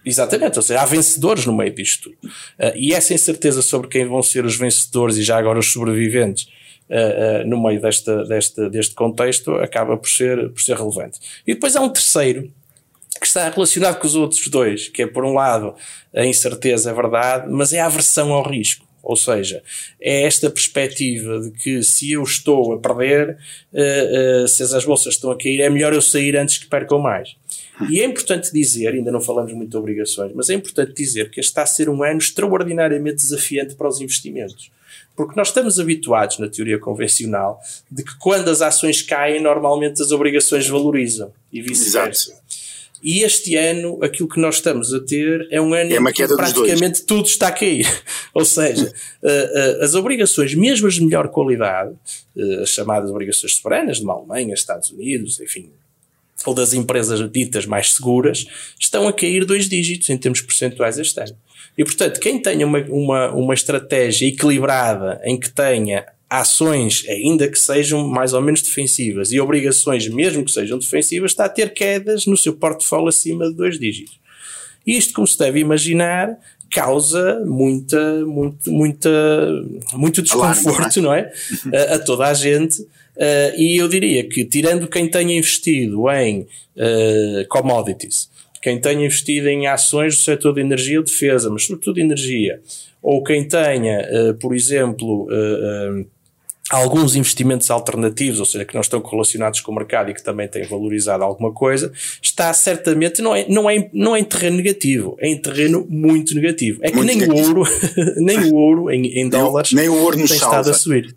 Exatamente, 0.04 0.56
ou 0.56 0.62
seja, 0.62 0.80
há 0.80 0.84
vencedores 0.86 1.44
no 1.44 1.56
meio 1.56 1.74
disto 1.74 2.04
tudo. 2.04 2.16
Uh, 2.22 2.76
e 2.76 2.94
essa 2.94 3.12
incerteza 3.12 3.60
sobre 3.62 3.88
quem 3.88 4.06
vão 4.06 4.22
ser 4.22 4.44
os 4.44 4.56
vencedores 4.56 5.16
e 5.16 5.24
já 5.24 5.36
agora 5.36 5.58
os 5.58 5.72
sobreviventes 5.72 6.44
uh, 6.88 7.44
uh, 7.44 7.48
no 7.48 7.60
meio 7.60 7.80
desta, 7.80 8.24
desta, 8.24 8.70
deste 8.70 8.94
contexto 8.94 9.56
acaba 9.56 9.96
por 9.96 10.08
ser, 10.08 10.50
por 10.50 10.62
ser 10.62 10.76
relevante. 10.76 11.18
E 11.44 11.54
depois 11.54 11.74
há 11.74 11.80
um 11.80 11.88
terceiro, 11.88 12.48
que 13.18 13.26
está 13.26 13.48
relacionado 13.48 13.98
com 13.98 14.06
os 14.06 14.14
outros 14.14 14.46
dois, 14.48 14.88
que 14.88 15.02
é 15.02 15.06
por 15.06 15.24
um 15.24 15.34
lado 15.34 15.74
a 16.14 16.24
incerteza 16.24 16.90
é 16.90 16.94
verdade, 16.94 17.46
mas 17.50 17.72
é 17.72 17.80
a 17.80 17.86
aversão 17.86 18.32
ao 18.32 18.48
risco. 18.48 18.86
Ou 19.02 19.14
seja, 19.14 19.62
é 20.00 20.24
esta 20.24 20.50
perspectiva 20.50 21.38
de 21.38 21.52
que 21.52 21.80
se 21.84 22.10
eu 22.10 22.24
estou 22.24 22.72
a 22.72 22.78
perder, 22.78 23.38
uh, 23.72 24.44
uh, 24.44 24.48
se 24.48 24.64
as 24.64 24.84
bolsas 24.84 25.14
estão 25.14 25.30
a 25.30 25.38
cair, 25.38 25.60
é 25.60 25.70
melhor 25.70 25.92
eu 25.92 26.02
sair 26.02 26.36
antes 26.36 26.58
que 26.58 26.66
percam 26.66 26.98
mais. 26.98 27.36
E 27.88 28.00
é 28.00 28.04
importante 28.04 28.52
dizer, 28.52 28.88
ainda 28.88 29.12
não 29.12 29.20
falamos 29.20 29.52
muito 29.52 29.70
de 29.70 29.76
obrigações, 29.76 30.32
mas 30.34 30.50
é 30.50 30.54
importante 30.54 30.92
dizer 30.92 31.30
que 31.30 31.38
este 31.38 31.50
está 31.50 31.62
a 31.62 31.66
ser 31.66 31.88
um 31.88 32.02
ano 32.02 32.18
extraordinariamente 32.18 33.18
desafiante 33.18 33.76
para 33.76 33.86
os 33.86 34.00
investimentos. 34.00 34.72
Porque 35.14 35.34
nós 35.36 35.48
estamos 35.48 35.78
habituados, 35.78 36.38
na 36.38 36.48
teoria 36.48 36.78
convencional, 36.78 37.60
de 37.90 38.02
que 38.02 38.18
quando 38.18 38.48
as 38.48 38.60
ações 38.60 39.02
caem, 39.02 39.40
normalmente 39.40 40.02
as 40.02 40.10
obrigações 40.10 40.66
valorizam 40.66 41.32
e 41.52 41.62
vice-versa. 41.62 42.40
E 43.02 43.22
este 43.22 43.56
ano, 43.56 43.98
aquilo 44.02 44.28
que 44.28 44.40
nós 44.40 44.56
estamos 44.56 44.92
a 44.92 45.00
ter 45.00 45.46
é 45.50 45.60
um 45.60 45.74
ano 45.74 45.92
é 45.92 45.96
em 45.96 46.12
que 46.12 46.26
praticamente 46.28 47.02
tudo 47.02 47.26
está 47.26 47.48
a 47.48 47.52
cair. 47.52 47.86
Ou 48.34 48.44
seja, 48.44 48.92
uh, 49.22 49.26
uh, 49.26 49.84
as 49.84 49.94
obrigações, 49.94 50.54
mesmo 50.54 50.86
as 50.86 50.94
de 50.94 51.04
melhor 51.04 51.28
qualidade, 51.28 51.94
uh, 52.36 52.62
as 52.62 52.70
chamadas 52.70 53.10
obrigações 53.10 53.54
soberanas 53.54 53.98
de 53.98 54.04
uma 54.04 54.14
Alemanha, 54.14 54.54
Estados 54.54 54.90
Unidos, 54.90 55.40
enfim, 55.40 55.70
ou 56.44 56.54
das 56.54 56.72
empresas 56.72 57.30
ditas 57.30 57.66
mais 57.66 57.92
seguras, 57.92 58.46
estão 58.78 59.08
a 59.08 59.12
cair 59.12 59.44
dois 59.44 59.68
dígitos 59.68 60.08
em 60.10 60.18
termos 60.18 60.40
percentuais 60.40 60.98
este 60.98 61.20
ano. 61.20 61.36
E, 61.76 61.84
portanto, 61.84 62.20
quem 62.20 62.40
tenha 62.40 62.66
uma, 62.66 62.78
uma, 62.88 63.30
uma 63.32 63.54
estratégia 63.54 64.26
equilibrada 64.26 65.20
em 65.24 65.38
que 65.38 65.50
tenha 65.50 66.06
ações, 66.28 67.04
ainda 67.08 67.48
que 67.48 67.58
sejam 67.58 68.06
mais 68.06 68.32
ou 68.32 68.42
menos 68.42 68.60
defensivas, 68.62 69.32
e 69.32 69.40
obrigações, 69.40 70.08
mesmo 70.08 70.44
que 70.44 70.50
sejam 70.50 70.78
defensivas, 70.78 71.30
está 71.30 71.44
a 71.44 71.48
ter 71.48 71.72
quedas 71.72 72.26
no 72.26 72.36
seu 72.36 72.54
portfólio 72.54 73.08
acima 73.08 73.48
de 73.48 73.54
dois 73.54 73.78
dígitos. 73.78 74.18
Isto, 74.86 75.14
como 75.14 75.26
se 75.26 75.38
deve 75.38 75.60
imaginar, 75.60 76.38
causa 76.70 77.42
muita, 77.44 78.24
muito, 78.24 78.70
muita, 78.70 79.10
muito 79.94 80.22
desconforto, 80.22 81.00
não 81.00 81.12
é? 81.12 81.32
a, 81.72 81.94
a 81.94 81.98
toda 81.98 82.26
a 82.26 82.34
gente. 82.34 82.82
Uh, 82.82 83.56
e 83.56 83.76
eu 83.80 83.88
diria 83.88 84.28
que, 84.28 84.44
tirando 84.44 84.86
quem 84.88 85.08
tenha 85.08 85.36
investido 85.36 86.10
em 86.10 86.40
uh, 86.40 87.48
commodities, 87.48 88.28
quem 88.60 88.80
tenha 88.80 89.06
investido 89.06 89.48
em 89.48 89.66
ações 89.66 90.16
do 90.16 90.22
setor 90.22 90.54
de 90.54 90.60
energia 90.60 90.98
ou 90.98 91.04
defesa, 91.04 91.48
mas 91.48 91.64
sobretudo 91.64 91.98
energia, 91.98 92.60
ou 93.00 93.22
quem 93.22 93.46
tenha, 93.46 94.06
uh, 94.10 94.34
por 94.34 94.54
exemplo, 94.54 95.28
alguns 96.70 97.14
investimentos 97.16 97.70
alternativos, 97.70 98.40
ou 98.40 98.46
seja, 98.46 98.64
que 98.64 98.74
não 98.74 98.80
estão 98.80 99.00
correlacionados 99.00 99.60
com 99.60 99.72
o 99.72 99.74
mercado 99.74 100.10
e 100.10 100.14
que 100.14 100.22
também 100.22 100.48
têm 100.48 100.64
valorizado 100.64 101.22
alguma 101.22 101.52
coisa, 101.52 101.92
está 102.20 102.52
certamente, 102.52 103.22
não 103.22 103.34
é, 103.34 103.46
não 103.48 103.70
é, 103.70 103.88
não 103.92 104.16
é 104.16 104.20
em 104.20 104.24
terreno 104.24 104.56
negativo, 104.56 105.16
é 105.20 105.28
em 105.28 105.40
terreno 105.40 105.86
muito 105.88 106.34
negativo. 106.34 106.80
É 106.82 106.90
que 106.90 106.96
muito 106.96 107.08
nem 107.08 107.18
negativo. 107.18 107.46
o 107.46 107.58
ouro, 107.58 107.70
nem 108.16 108.38
o 108.44 108.54
ouro 108.54 108.90
em, 108.90 109.20
em 109.20 109.28
dólares 109.28 109.72
nem, 109.72 109.88
nem 109.88 109.96
o 109.96 110.02
ouro 110.02 110.16
tem 110.16 110.26
salva. 110.26 110.44
estado 110.44 110.70
a 110.70 110.74
subir. 110.74 111.16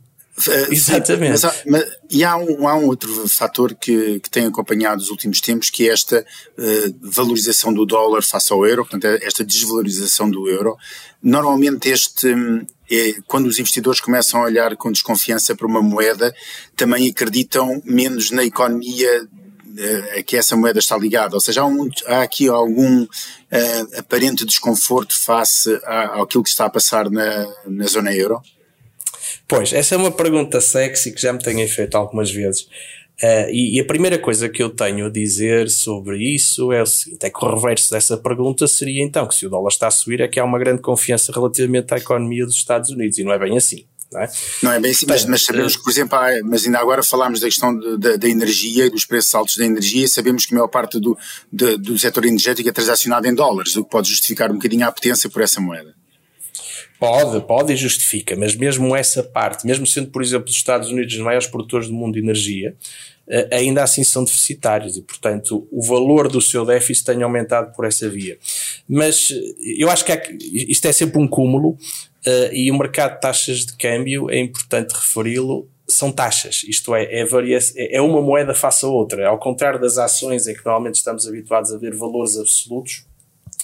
Exatamente. 0.69 1.31
Mas 1.43 1.63
mas, 1.65 1.85
e 2.09 2.23
há 2.23 2.37
um, 2.37 2.67
há 2.67 2.75
um 2.75 2.85
outro 2.87 3.27
fator 3.27 3.75
que, 3.75 4.19
que 4.19 4.29
tem 4.29 4.45
acompanhado 4.45 5.01
os 5.01 5.09
últimos 5.09 5.41
tempos, 5.41 5.69
que 5.69 5.87
é 5.87 5.93
esta 5.93 6.25
uh, 6.57 6.95
valorização 7.01 7.73
do 7.73 7.85
dólar 7.85 8.21
face 8.21 8.51
ao 8.53 8.65
euro, 8.65 8.83
portanto, 8.83 9.05
é 9.05 9.25
esta 9.25 9.43
desvalorização 9.43 10.29
do 10.29 10.49
euro. 10.49 10.77
Normalmente, 11.21 11.89
este, 11.89 12.27
é, 12.89 13.15
quando 13.27 13.47
os 13.47 13.59
investidores 13.59 13.99
começam 13.99 14.41
a 14.41 14.45
olhar 14.45 14.75
com 14.77 14.91
desconfiança 14.91 15.55
para 15.55 15.67
uma 15.67 15.81
moeda, 15.81 16.33
também 16.75 17.09
acreditam 17.09 17.81
menos 17.85 18.31
na 18.31 18.43
economia 18.43 19.27
a 20.17 20.23
que 20.23 20.35
essa 20.35 20.55
moeda 20.55 20.79
está 20.79 20.97
ligada, 20.97 21.35
ou 21.35 21.41
seja, 21.41 21.61
há, 21.61 21.65
um, 21.65 21.89
há 22.07 22.21
aqui 22.21 22.47
algum 22.49 23.03
uh, 23.03 23.97
aparente 23.97 24.45
desconforto 24.45 25.17
face 25.17 25.69
àquilo 25.83 26.43
que 26.43 26.49
está 26.49 26.65
a 26.65 26.69
passar 26.69 27.09
na, 27.09 27.47
na 27.65 27.85
zona 27.85 28.13
euro? 28.13 28.41
Pois, 29.47 29.73
essa 29.73 29.95
é 29.95 29.97
uma 29.97 30.11
pergunta 30.11 30.61
sexy 30.61 31.11
que 31.11 31.21
já 31.21 31.33
me 31.33 31.39
tenho 31.39 31.67
feito 31.67 31.95
algumas 31.95 32.31
vezes. 32.31 32.67
Uh, 33.21 33.51
e, 33.51 33.75
e, 33.75 33.79
a 33.81 33.85
primeira 33.85 34.17
coisa 34.17 34.47
que 34.47 34.63
eu 34.63 34.69
tenho 34.69 35.07
a 35.07 35.09
dizer 35.09 35.69
sobre 35.69 36.17
isso 36.19 36.71
é 36.71 36.81
o 36.81 36.85
seguinte: 36.85 37.25
é 37.25 37.29
que 37.29 37.43
o 37.43 37.53
reverso 37.53 37.91
dessa 37.91 38.15
pergunta 38.15 38.65
seria 38.65 39.03
então 39.03 39.27
que 39.27 39.35
se 39.35 39.45
o 39.45 39.49
dólar 39.49 39.67
está 39.67 39.87
a 39.87 39.91
subir 39.91 40.21
é 40.21 40.27
que 40.27 40.39
há 40.39 40.45
uma 40.45 40.57
grande 40.57 40.81
confiança 40.81 41.29
relativamente 41.33 41.93
à 41.93 41.97
economia 41.97 42.45
dos 42.45 42.55
Estados 42.55 42.89
Unidos 42.91 43.17
e 43.17 43.25
não 43.25 43.33
é 43.33 43.37
bem 43.39 43.57
assim. 43.57 43.85
Não 44.11 44.21
é, 44.21 44.31
não 44.63 44.71
é 44.71 44.79
bem 44.79 44.91
assim, 44.91 45.05
mas, 45.07 45.25
mas 45.25 45.43
sabemos 45.43 45.75
que, 45.75 45.83
por 45.83 45.91
exemplo, 45.91 46.17
há, 46.17 46.29
mas 46.43 46.65
ainda 46.65 46.79
agora 46.79 47.03
falámos 47.03 47.41
da 47.41 47.47
questão 47.47 47.77
da 47.97 48.27
energia 48.27 48.85
e 48.85 48.89
dos 48.89 49.05
preços 49.05 49.35
altos 49.35 49.57
da 49.57 49.65
energia, 49.65 50.07
sabemos 50.07 50.45
que 50.45 50.53
a 50.53 50.57
maior 50.57 50.67
parte 50.67 50.99
do, 50.99 51.15
de, 51.51 51.77
do 51.77 51.99
setor 51.99 52.25
energético 52.25 52.69
é 52.69 52.71
transacionado 52.71 53.27
em 53.27 53.35
dólares, 53.35 53.75
o 53.75 53.83
que 53.83 53.89
pode 53.91 54.09
justificar 54.09 54.49
um 54.49 54.55
bocadinho 54.55 54.87
a 54.87 54.91
potência 54.91 55.29
por 55.29 55.41
essa 55.41 55.61
moeda. 55.61 55.93
Pode, 56.99 57.39
pode 57.45 57.71
e 57.71 57.77
justifica, 57.77 58.35
mas 58.35 58.55
mesmo 58.55 58.93
essa 58.93 59.23
parte, 59.23 59.65
mesmo 59.65 59.87
sendo, 59.87 60.09
por 60.09 60.21
exemplo, 60.21 60.49
os 60.49 60.55
Estados 60.55 60.89
Unidos 60.89 61.13
os 61.13 61.21
maiores 61.21 61.47
produtores 61.47 61.87
do 61.87 61.93
mundo 61.93 62.15
de 62.15 62.19
energia, 62.19 62.75
eh, 63.29 63.47
ainda 63.51 63.83
assim 63.83 64.03
são 64.03 64.23
deficitários 64.23 64.97
e, 64.97 65.01
portanto, 65.01 65.67
o 65.71 65.81
valor 65.81 66.27
do 66.27 66.41
seu 66.41 66.65
déficit 66.65 67.05
tem 67.05 67.23
aumentado 67.23 67.73
por 67.73 67.85
essa 67.85 68.09
via. 68.09 68.37
Mas 68.87 69.31
eh, 69.31 69.75
eu 69.77 69.89
acho 69.89 70.03
que 70.03 70.11
há, 70.11 70.21
isto 70.51 70.85
é 70.87 70.91
sempre 70.91 71.19
um 71.19 71.27
cúmulo 71.27 71.69
uh, 71.69 72.53
e 72.53 72.71
o 72.71 72.77
mercado 72.77 73.15
de 73.15 73.21
taxas 73.21 73.65
de 73.65 73.77
câmbio, 73.77 74.29
é 74.29 74.39
importante 74.39 74.91
referi-lo, 74.91 75.69
são 75.87 76.11
taxas, 76.11 76.63
isto 76.67 76.93
é, 76.93 77.03
é, 77.03 77.23
é, 77.23 77.95
é 77.95 78.01
uma 78.01 78.21
moeda 78.21 78.53
face 78.53 78.85
a 78.85 78.89
outra. 78.89 79.27
Ao 79.27 79.39
contrário 79.39 79.79
das 79.79 79.97
ações 79.97 80.47
em 80.47 80.53
que 80.53 80.65
normalmente 80.65 80.95
estamos 80.95 81.27
habituados 81.27 81.73
a 81.73 81.77
ver 81.77 81.95
valores 81.95 82.37
absolutos, 82.37 83.05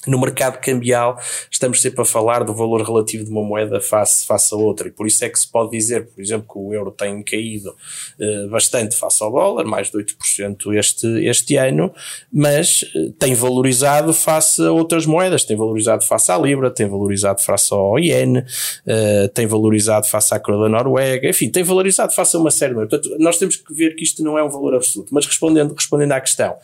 no 0.07 0.19
mercado 0.19 0.59
cambial 0.59 1.19
estamos 1.51 1.81
sempre 1.81 2.01
a 2.01 2.05
falar 2.05 2.43
do 2.43 2.53
valor 2.53 2.81
relativo 2.81 3.23
de 3.23 3.31
uma 3.31 3.43
moeda 3.43 3.79
face, 3.79 4.25
face 4.25 4.53
a 4.53 4.57
outra. 4.57 4.87
E 4.87 4.91
por 4.91 5.07
isso 5.07 5.23
é 5.23 5.29
que 5.29 5.39
se 5.39 5.47
pode 5.47 5.71
dizer, 5.71 6.07
por 6.07 6.21
exemplo, 6.21 6.47
que 6.51 6.57
o 6.57 6.73
euro 6.73 6.91
tem 6.91 7.21
caído 7.23 7.75
eh, 8.19 8.47
bastante 8.47 8.95
face 8.95 9.23
ao 9.23 9.31
dólar, 9.31 9.65
mais 9.65 9.89
de 9.89 9.97
8% 9.97 10.73
este, 10.75 11.07
este 11.25 11.57
ano, 11.57 11.93
mas 12.31 12.85
eh, 12.95 13.11
tem 13.17 13.33
valorizado 13.33 14.13
face 14.13 14.61
a 14.61 14.71
outras 14.71 15.05
moedas, 15.05 15.43
tem 15.43 15.55
valorizado 15.55 16.03
face 16.03 16.31
à 16.31 16.37
Libra, 16.37 16.69
tem 16.69 16.87
valorizado 16.87 17.41
face 17.41 17.73
ao 17.73 17.99
Iene, 17.99 18.43
eh, 18.85 19.29
tem 19.33 19.47
valorizado 19.47 20.07
face 20.07 20.33
à 20.33 20.39
coroa 20.39 20.63
da 20.63 20.69
Noruega, 20.69 21.29
enfim, 21.29 21.49
tem 21.49 21.63
valorizado 21.63 22.13
face 22.13 22.35
a 22.35 22.39
uma 22.39 22.51
série 22.51 22.71
de 22.71 22.75
moedas. 22.75 22.99
Portanto, 22.99 23.17
nós 23.19 23.37
temos 23.37 23.55
que 23.55 23.73
ver 23.73 23.95
que 23.95 24.03
isto 24.03 24.23
não 24.23 24.37
é 24.37 24.43
um 24.43 24.49
valor 24.49 24.75
absoluto, 24.75 25.13
mas 25.13 25.25
respondendo, 25.25 25.73
respondendo 25.73 26.11
à 26.11 26.21
questão, 26.21 26.55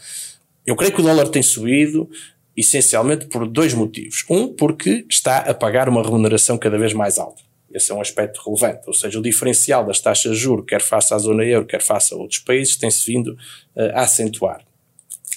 eu 0.65 0.75
creio 0.75 0.93
que 0.93 1.01
o 1.01 1.03
dólar 1.03 1.27
tem 1.27 1.41
subido, 1.41 2.09
essencialmente 2.55 3.25
por 3.27 3.47
dois 3.47 3.73
motivos. 3.73 4.25
Um, 4.29 4.47
porque 4.47 5.05
está 5.09 5.37
a 5.37 5.53
pagar 5.53 5.87
uma 5.87 6.03
remuneração 6.03 6.57
cada 6.57 6.77
vez 6.77 6.93
mais 6.93 7.17
alta. 7.17 7.41
Esse 7.73 7.91
é 7.91 7.95
um 7.95 8.01
aspecto 8.01 8.41
relevante. 8.45 8.81
Ou 8.87 8.93
seja, 8.93 9.17
o 9.17 9.21
diferencial 9.21 9.85
das 9.85 9.99
taxas 9.99 10.33
de 10.33 10.37
juros, 10.37 10.65
quer 10.67 10.81
face 10.81 11.13
à 11.13 11.17
zona 11.17 11.43
euro, 11.43 11.65
quer 11.65 11.81
face 11.81 12.13
a 12.13 12.17
outros 12.17 12.39
países, 12.39 12.75
tem-se 12.75 13.05
vindo 13.05 13.33
uh, 13.75 13.91
a 13.93 14.01
acentuar. 14.01 14.61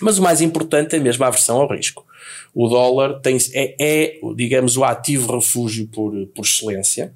Mas 0.00 0.18
o 0.18 0.22
mais 0.22 0.40
importante 0.40 0.96
é 0.96 0.98
mesmo 0.98 1.24
a 1.24 1.28
aversão 1.28 1.60
ao 1.60 1.70
risco. 1.70 2.04
O 2.52 2.68
dólar 2.68 3.20
tem, 3.20 3.36
é, 3.52 3.76
é 3.78 4.20
digamos, 4.34 4.76
o 4.76 4.84
ativo 4.84 5.36
refúgio 5.36 5.86
por, 5.86 6.12
por 6.28 6.44
excelência, 6.44 7.14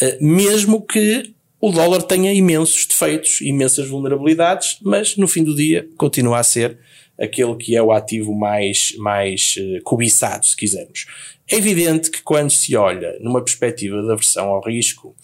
uh, 0.00 0.24
mesmo 0.24 0.80
que 0.80 1.34
o 1.60 1.70
dólar 1.70 2.02
tenha 2.02 2.32
imensos 2.32 2.86
defeitos, 2.86 3.40
imensas 3.40 3.88
vulnerabilidades, 3.88 4.78
mas 4.82 5.16
no 5.16 5.26
fim 5.26 5.42
do 5.42 5.54
dia 5.54 5.88
continua 5.96 6.38
a 6.38 6.42
ser 6.42 6.78
aquele 7.20 7.54
que 7.56 7.76
é 7.76 7.82
o 7.82 7.92
ativo 7.92 8.34
mais, 8.34 8.94
mais 8.98 9.54
uh, 9.58 9.82
cobiçado, 9.82 10.46
se 10.46 10.56
quisermos. 10.56 11.06
É 11.50 11.56
evidente 11.56 12.10
que 12.10 12.22
quando 12.22 12.50
se 12.50 12.74
olha 12.76 13.16
numa 13.20 13.42
perspectiva 13.42 14.00
de 14.00 14.10
aversão 14.10 14.48
ao 14.48 14.62
risco, 14.62 15.14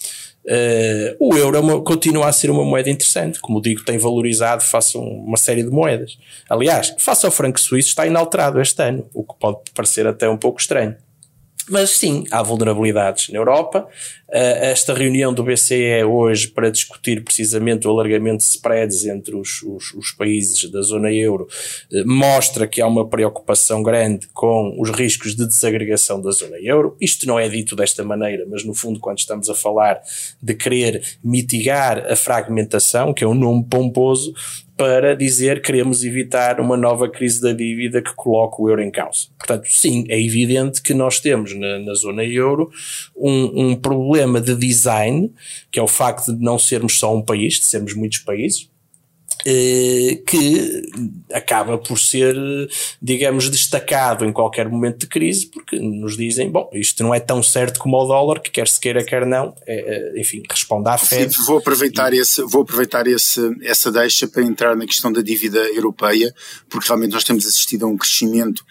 uh, 0.44 1.16
o 1.18 1.34
euro 1.36 1.56
é 1.56 1.60
uma, 1.60 1.80
continua 1.82 2.28
a 2.28 2.32
ser 2.32 2.50
uma 2.50 2.64
moeda 2.64 2.90
interessante. 2.90 3.40
Como 3.40 3.60
digo, 3.60 3.84
tem 3.84 3.98
valorizado 3.98 4.62
face 4.62 4.96
a 4.96 5.00
uma 5.00 5.36
série 5.36 5.62
de 5.62 5.70
moedas. 5.70 6.18
Aliás, 6.48 6.94
face 6.98 7.24
ao 7.24 7.32
franco 7.32 7.58
suíço 7.58 7.88
está 7.88 8.06
inalterado 8.06 8.60
este 8.60 8.82
ano, 8.82 9.08
o 9.14 9.24
que 9.24 9.34
pode 9.38 9.58
parecer 9.74 10.06
até 10.06 10.28
um 10.28 10.36
pouco 10.36 10.60
estranho. 10.60 10.96
Mas 11.70 11.90
sim, 11.90 12.24
há 12.32 12.42
vulnerabilidades 12.42 13.28
na 13.28 13.38
Europa. 13.38 13.86
Uh, 14.28 14.58
esta 14.60 14.92
reunião 14.92 15.32
do 15.32 15.44
BCE 15.44 15.84
é 15.84 16.04
hoje 16.04 16.48
para 16.48 16.70
discutir 16.70 17.22
precisamente 17.22 17.86
o 17.86 17.90
alargamento 17.90 18.38
de 18.38 18.44
spreads 18.44 19.06
entre 19.06 19.36
os, 19.36 19.62
os, 19.62 19.92
os 19.94 20.12
países 20.12 20.68
da 20.70 20.82
zona 20.82 21.12
euro 21.12 21.48
uh, 21.92 22.08
mostra 22.08 22.66
que 22.66 22.80
há 22.80 22.86
uma 22.86 23.08
preocupação 23.08 23.82
grande 23.84 24.26
com 24.32 24.76
os 24.80 24.90
riscos 24.90 25.36
de 25.36 25.46
desagregação 25.46 26.20
da 26.20 26.32
zona 26.32 26.56
euro. 26.60 26.96
Isto 27.00 27.26
não 27.26 27.38
é 27.38 27.48
dito 27.48 27.76
desta 27.76 28.02
maneira, 28.02 28.44
mas 28.48 28.64
no 28.64 28.74
fundo, 28.74 28.98
quando 28.98 29.18
estamos 29.18 29.48
a 29.48 29.54
falar 29.54 30.00
de 30.42 30.54
querer 30.54 31.02
mitigar 31.22 32.04
a 32.10 32.16
fragmentação, 32.16 33.14
que 33.14 33.22
é 33.22 33.26
um 33.28 33.34
nome 33.34 33.64
pomposo, 33.64 34.34
para 34.80 35.14
dizer 35.14 35.56
que 35.56 35.66
queremos 35.66 36.02
evitar 36.04 36.58
uma 36.58 36.74
nova 36.74 37.06
crise 37.06 37.38
da 37.38 37.52
dívida 37.52 38.00
que 38.00 38.14
coloque 38.14 38.62
o 38.62 38.66
euro 38.70 38.80
em 38.80 38.90
causa. 38.90 39.26
Portanto, 39.36 39.66
sim, 39.68 40.06
é 40.08 40.18
evidente 40.18 40.80
que 40.80 40.94
nós 40.94 41.20
temos 41.20 41.54
na, 41.54 41.78
na 41.80 41.92
zona 41.92 42.24
euro 42.24 42.70
um, 43.14 43.72
um 43.72 43.76
problema 43.76 44.40
de 44.40 44.54
design, 44.56 45.30
que 45.70 45.78
é 45.78 45.82
o 45.82 45.86
facto 45.86 46.34
de 46.34 46.42
não 46.42 46.58
sermos 46.58 46.98
só 46.98 47.14
um 47.14 47.20
país, 47.20 47.58
de 47.58 47.64
sermos 47.66 47.92
muitos 47.92 48.20
países, 48.20 48.70
que 49.44 50.82
acaba 51.32 51.78
por 51.78 51.98
ser, 51.98 52.36
digamos, 53.00 53.48
destacado 53.48 54.24
em 54.24 54.32
qualquer 54.32 54.68
momento 54.68 55.00
de 55.00 55.06
crise, 55.06 55.46
porque 55.46 55.78
nos 55.78 56.16
dizem, 56.16 56.50
bom, 56.50 56.68
isto 56.72 57.02
não 57.02 57.14
é 57.14 57.20
tão 57.20 57.42
certo 57.42 57.78
como 57.78 57.96
o 57.96 58.06
dólar, 58.06 58.40
que 58.40 58.50
quer 58.50 58.68
se 58.68 58.80
queira, 58.80 59.04
quer 59.04 59.26
não, 59.26 59.54
é, 59.66 60.14
é, 60.16 60.20
enfim, 60.20 60.42
responde 60.48 60.88
à 60.88 60.98
fé. 60.98 61.28
Sim, 61.28 61.42
vou 61.44 61.58
aproveitar, 61.58 62.12
esse, 62.12 62.42
vou 62.42 62.62
aproveitar 62.62 63.06
esse, 63.06 63.40
essa 63.62 63.90
deixa 63.90 64.26
para 64.26 64.42
entrar 64.42 64.76
na 64.76 64.86
questão 64.86 65.12
da 65.12 65.22
dívida 65.22 65.58
europeia, 65.68 66.34
porque 66.68 66.88
realmente 66.88 67.12
nós 67.12 67.24
temos 67.24 67.46
assistido 67.46 67.86
a 67.86 67.88
um 67.88 67.96
crescimento 67.96 68.64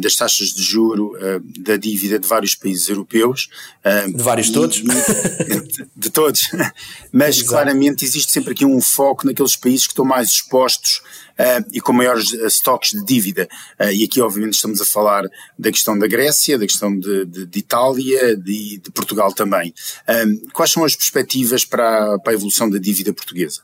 das 0.00 0.16
taxas 0.16 0.48
de 0.48 0.62
juro 0.62 1.14
uh, 1.16 1.40
da 1.60 1.76
dívida 1.76 2.18
de 2.18 2.26
vários 2.26 2.54
países 2.54 2.88
europeus. 2.88 3.50
Uh, 3.84 4.16
de 4.16 4.22
vários 4.22 4.48
e, 4.48 4.52
todos? 4.52 4.76
de, 4.82 5.86
de 5.96 6.10
todos. 6.10 6.50
Mas 7.12 7.36
Exato. 7.36 7.50
claramente 7.50 8.04
existe 8.04 8.32
sempre 8.32 8.52
aqui 8.52 8.64
um 8.64 8.80
foco 8.80 9.26
naqueles 9.26 9.56
países 9.56 9.86
que 9.86 9.92
estão 9.92 10.04
mais 10.04 10.30
expostos 10.30 11.02
Uh, 11.34 11.66
e 11.72 11.80
com 11.80 11.92
maiores 11.92 12.30
uh, 12.30 12.46
estoques 12.46 12.92
de 12.92 13.04
dívida. 13.04 13.48
Uh, 13.80 13.90
e 13.90 14.04
aqui, 14.04 14.20
obviamente, 14.20 14.54
estamos 14.54 14.80
a 14.80 14.84
falar 14.84 15.24
da 15.58 15.72
questão 15.72 15.98
da 15.98 16.06
Grécia, 16.06 16.56
da 16.56 16.64
questão 16.64 16.96
de, 16.96 17.24
de, 17.24 17.44
de 17.46 17.58
Itália 17.58 18.30
e 18.30 18.36
de, 18.36 18.78
de, 18.78 18.90
Portugal 18.92 19.32
também. 19.32 19.74
quais 20.52 20.70
são 20.70 20.84
as 20.84 20.94
perspectivas 20.94 21.64
para 21.64 22.14
a, 22.14 22.18
para 22.20 22.32
a 22.32 22.34
evolução 22.34 22.70
da 22.70 22.78
dívida 22.78 23.12
portuguesa? 23.12 23.62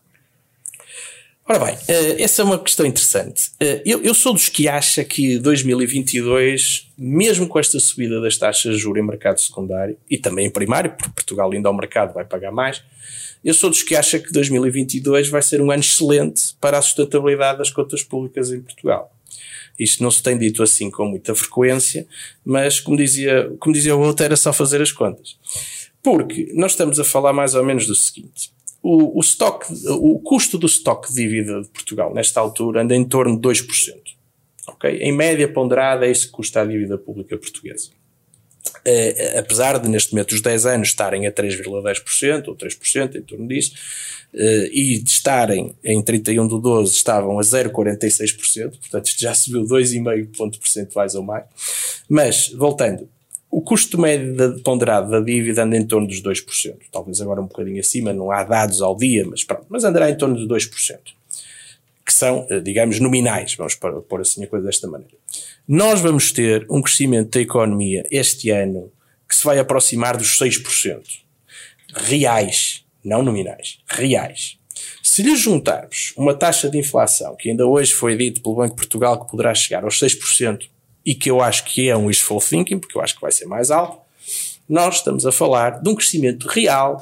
Ora 1.51 1.59
bem, 1.65 1.75
uh, 1.75 2.23
essa 2.23 2.43
é 2.43 2.45
uma 2.45 2.61
questão 2.61 2.87
interessante. 2.87 3.49
Uh, 3.61 3.83
eu, 3.85 4.01
eu, 4.05 4.15
sou 4.15 4.33
dos 4.33 4.49
que 4.49 4.69
acha 4.69 5.03
que 5.03 5.37
2022, 5.37 6.93
mesmo 6.97 7.49
com 7.49 7.59
esta 7.59 7.81
subida 7.81 8.21
das 8.21 8.39
taxas 8.39 8.77
de 8.77 8.81
juros 8.81 9.03
em 9.03 9.05
mercado 9.05 9.41
secundário 9.41 9.97
e 10.09 10.17
também 10.17 10.47
em 10.47 10.51
primário, 10.51 10.93
porque 10.93 11.11
Portugal 11.13 11.51
ainda 11.51 11.69
ao 11.69 11.75
mercado 11.75 12.15
vai 12.15 12.25
pagar 12.25 12.53
mais, 12.53 12.85
eu 13.45 13.53
sou 13.53 13.69
dos 13.69 13.83
que 13.83 13.97
acha 13.97 14.21
que 14.21 14.31
2022 14.31 15.29
vai 15.29 15.43
ser 15.43 15.61
um 15.61 15.73
ano 15.73 15.81
excelente 15.81 16.55
para 16.61 16.79
a 16.79 16.83
sustentabilidade 16.83 17.59
das 17.59 17.71
contas 17.71 18.05
públicas 18.05 18.53
em 18.53 18.61
Portugal. 18.61 19.13
Isto 19.77 20.05
não 20.05 20.11
se 20.13 20.23
tem 20.23 20.39
dito 20.39 20.63
assim 20.63 20.89
com 20.89 21.05
muita 21.05 21.35
frequência, 21.35 22.07
mas 22.45 22.79
como 22.79 22.97
dizia, 22.97 23.53
como 23.59 23.75
dizia 23.75 23.97
o 23.97 24.01
outro, 24.01 24.25
era 24.25 24.37
só 24.37 24.53
fazer 24.53 24.81
as 24.81 24.93
contas. 24.93 25.37
Porque 26.01 26.53
nós 26.55 26.71
estamos 26.71 27.01
a 27.01 27.05
falar 27.05 27.33
mais 27.33 27.57
ou 27.57 27.65
menos 27.65 27.89
do 27.89 27.95
seguinte 27.97 28.53
o, 28.83 29.19
o, 29.19 29.21
stock, 29.21 29.67
o 29.89 30.19
custo 30.21 30.59
do 30.59 30.67
estoque 30.67 31.09
de 31.09 31.15
dívida 31.15 31.63
de 31.63 31.69
Portugal, 31.69 32.15
nesta 32.15 32.41
altura, 32.41 32.83
anda 32.83 32.95
em 32.95 33.05
torno 33.05 33.39
de 33.39 33.47
2%. 33.47 33.95
Okay? 34.69 34.99
Em 34.99 35.13
média 35.13 35.47
ponderada, 35.53 36.07
é 36.07 36.11
isso 36.11 36.27
que 36.27 36.33
custa 36.33 36.63
a 36.63 36.65
dívida 36.65 36.97
pública 36.97 37.37
portuguesa. 37.37 37.91
Uh, 38.87 39.39
apesar 39.39 39.79
de 39.79 39.89
neste 39.89 40.13
momento 40.13 40.33
os 40.33 40.41
10 40.41 40.67
anos 40.67 40.89
estarem 40.89 41.27
a 41.27 41.33
3,10% 41.33 42.49
ou 42.49 42.57
3%, 42.57 43.17
em 43.17 43.23
torno 43.23 43.49
disso, 43.49 43.73
uh, 44.35 44.67
e 44.71 44.99
de 44.99 45.11
estarem 45.11 45.75
em 45.85 46.03
31 46.03 46.47
de 46.47 46.61
12 46.61 46.95
estavam 46.95 47.39
a 47.39 47.43
0,46%, 47.43 48.79
portanto 48.79 49.07
isto 49.07 49.21
já 49.21 49.35
subiu 49.35 49.63
2,5 49.63 50.37
pontos 50.37 50.59
percentuais 50.59 51.15
ou 51.15 51.23
mais. 51.23 51.45
Mas, 52.09 52.49
voltando, 52.51 53.09
o 53.51 53.61
custo 53.61 54.01
médio 54.01 54.61
ponderado 54.63 55.11
da 55.11 55.21
dívida 55.21 55.65
anda 55.65 55.77
em 55.77 55.85
torno 55.85 56.07
dos 56.07 56.23
2%. 56.23 56.77
Talvez 56.93 57.21
agora 57.21 57.41
um 57.41 57.47
bocadinho 57.47 57.81
acima, 57.81 58.13
não 58.13 58.31
há 58.31 58.45
dados 58.45 58.81
ao 58.81 58.97
dia, 58.97 59.27
mas 59.27 59.43
pronto, 59.43 59.67
mas 59.69 59.83
andará 59.83 60.09
em 60.09 60.17
torno 60.17 60.37
de 60.37 60.47
2%. 60.47 60.99
Que 62.07 62.13
são, 62.13 62.47
eh, 62.49 62.61
digamos, 62.61 63.01
nominais, 63.01 63.55
vamos 63.57 63.75
pôr 63.75 64.21
assim 64.21 64.45
a 64.45 64.47
coisa 64.47 64.67
desta 64.67 64.87
maneira. 64.87 65.15
Nós 65.67 66.01
vamos 66.01 66.31
ter 66.31 66.65
um 66.71 66.81
crescimento 66.81 67.31
da 67.31 67.41
economia 67.41 68.05
este 68.11 68.51
ano 68.51 68.91
que 69.29 69.35
se 69.35 69.45
vai 69.45 69.59
aproximar 69.59 70.17
dos 70.17 70.39
6%. 70.39 71.03
Reais, 71.93 72.85
não 73.05 73.23
nominais, 73.23 73.81
reais. 73.89 74.59
Se 75.03 75.23
lhe 75.23 75.37
juntarmos 75.37 76.13
uma 76.17 76.35
taxa 76.35 76.71
de 76.71 76.79
inflação, 76.79 77.35
que 77.37 77.51
ainda 77.51 77.67
hoje 77.67 77.93
foi 77.93 78.17
dito 78.17 78.41
pelo 78.41 78.55
Banco 78.55 78.71
de 78.71 78.77
Portugal 78.77 79.25
que 79.25 79.31
poderá 79.31 79.55
chegar 79.55 79.85
aos 79.85 79.99
6%, 79.99 80.69
e 81.05 81.15
que 81.15 81.31
eu 81.31 81.41
acho 81.41 81.65
que 81.65 81.89
é 81.89 81.97
um 81.97 82.07
wishful 82.07 82.41
thinking, 82.41 82.79
porque 82.79 82.97
eu 82.97 83.03
acho 83.03 83.15
que 83.15 83.21
vai 83.21 83.33
ser 83.33 83.47
mais 83.47 83.71
alto, 83.71 84.01
nós 84.69 84.97
estamos 84.97 85.27
a 85.27 85.33
falar 85.33 85.83
de 85.83 85.89
um 85.89 85.95
crescimento 85.95 86.47
real 86.47 87.01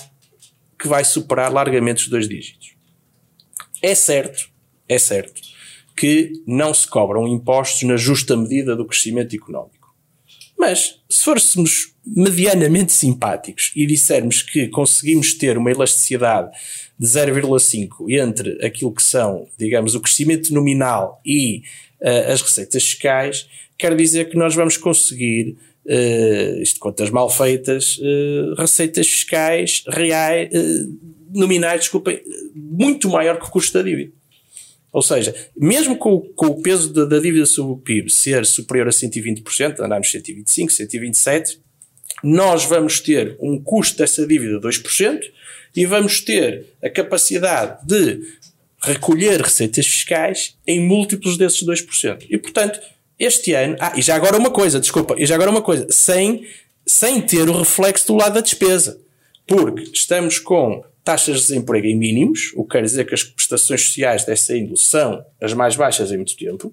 que 0.79 0.89
vai 0.89 1.05
superar 1.05 1.53
largamente 1.53 2.05
os 2.05 2.09
dois 2.09 2.29
dígitos. 2.29 2.75
É 3.83 3.95
certo, 3.95 4.49
é 4.89 4.99
certo, 4.99 5.41
que 5.97 6.33
não 6.47 6.73
se 6.73 6.87
cobram 6.87 7.27
impostos 7.27 7.83
na 7.83 7.97
justa 7.97 8.37
medida 8.37 8.75
do 8.75 8.87
crescimento 8.87 9.35
económico. 9.35 9.79
Mas, 10.59 11.01
se 11.09 11.25
fôssemos 11.25 11.93
medianamente 12.05 12.93
simpáticos 12.93 13.71
e 13.77 13.87
dissermos 13.87 14.43
que 14.43 14.67
conseguimos 14.69 15.35
ter 15.35 15.57
uma 15.57 15.71
elasticidade 15.71 16.51
de 16.99 17.07
0,5 17.07 18.11
entre 18.11 18.65
aquilo 18.67 18.93
que 18.93 19.03
são, 19.03 19.47
digamos, 19.57 19.95
o 19.95 20.01
crescimento 20.01 20.53
nominal 20.53 21.21
e 21.25 21.63
uh, 22.03 22.33
as 22.33 22.43
receitas 22.43 22.83
fiscais, 22.83 23.49
quer 23.79 23.95
dizer 23.95 24.29
que 24.29 24.37
nós 24.37 24.55
vamos 24.55 24.77
conseguir, 24.77 25.57
uh, 25.87 26.61
isto 26.63 26.81
contas 26.81 27.11
mal 27.11 27.31
feitas, 27.31 27.99
uh, 27.99 28.55
receitas 28.59 29.07
fiscais 29.07 29.85
reais, 29.87 30.51
uh, 30.53 30.99
nominais, 31.33 31.83
desculpem, 31.83 32.21
muito 32.55 33.09
maior 33.09 33.39
que 33.39 33.47
o 33.47 33.51
custo 33.51 33.75
da 33.75 33.83
dívida. 33.83 34.13
Ou 34.93 35.03
seja, 35.03 35.35
mesmo 35.57 35.97
com, 35.97 36.21
com 36.35 36.47
o 36.47 36.63
peso 36.63 36.93
da, 36.93 37.05
da, 37.05 37.21
dívida 37.21 37.47
sobre 37.47 37.73
o 37.73 37.77
PIB 37.77 38.11
ser 38.11 38.45
superior 38.47 38.89
a 38.89 38.91
120%, 38.91 39.81
andarmos 39.81 40.09
125%, 40.09 40.67
127%, 40.67 41.59
nós 42.25 42.65
vamos 42.65 42.99
ter 43.01 43.37
um 43.39 43.63
custo 43.63 43.99
dessa 43.99 44.27
dívida 44.27 44.59
de 44.59 44.67
2% 44.67 45.21
e 45.77 45.87
vamos 45.87 46.21
ter 46.21 46.67
a 46.83 46.91
capacidade 46.91 47.87
de 47.87 48.21
recolher 48.83 49.41
receitas 49.41 49.87
fiscais 49.87 50.57
em 50.67 50.81
múltiplos 50.81 51.37
desses 51.37 51.63
2%. 51.63 52.27
E, 52.29 52.39
portanto, 52.39 52.81
este 53.19 53.53
ano, 53.53 53.77
ah, 53.81 53.93
e 53.97 54.03
já 54.03 54.15
agora 54.15 54.37
uma 54.37 54.51
coisa, 54.51 54.79
desculpa, 54.79 55.15
e 55.19 55.27
já 55.27 55.35
agora 55.35 55.51
uma 55.51 55.63
coisa, 55.63 55.87
sem, 55.91 56.47
sem 56.87 57.21
ter 57.21 57.49
o 57.49 57.59
reflexo 57.59 58.07
do 58.07 58.17
lado 58.17 58.35
da 58.35 58.41
despesa. 58.41 59.01
Porque 59.47 59.91
estamos 59.93 60.39
com 60.39 60.85
taxas 61.03 61.37
de 61.37 61.47
desemprego 61.49 61.87
em 61.87 61.97
mínimos, 61.97 62.53
o 62.55 62.65
que 62.65 62.73
quer 62.73 62.83
dizer 62.83 63.07
que 63.07 63.15
as 63.15 63.25
prestações 63.25 63.87
sociais 63.87 64.25
dessa 64.25 64.57
índole 64.57 64.77
são 64.77 65.25
as 65.41 65.53
mais 65.55 65.75
baixas 65.75 66.13
em 66.13 66.17
muito 66.17 66.37
tempo, 66.37 66.73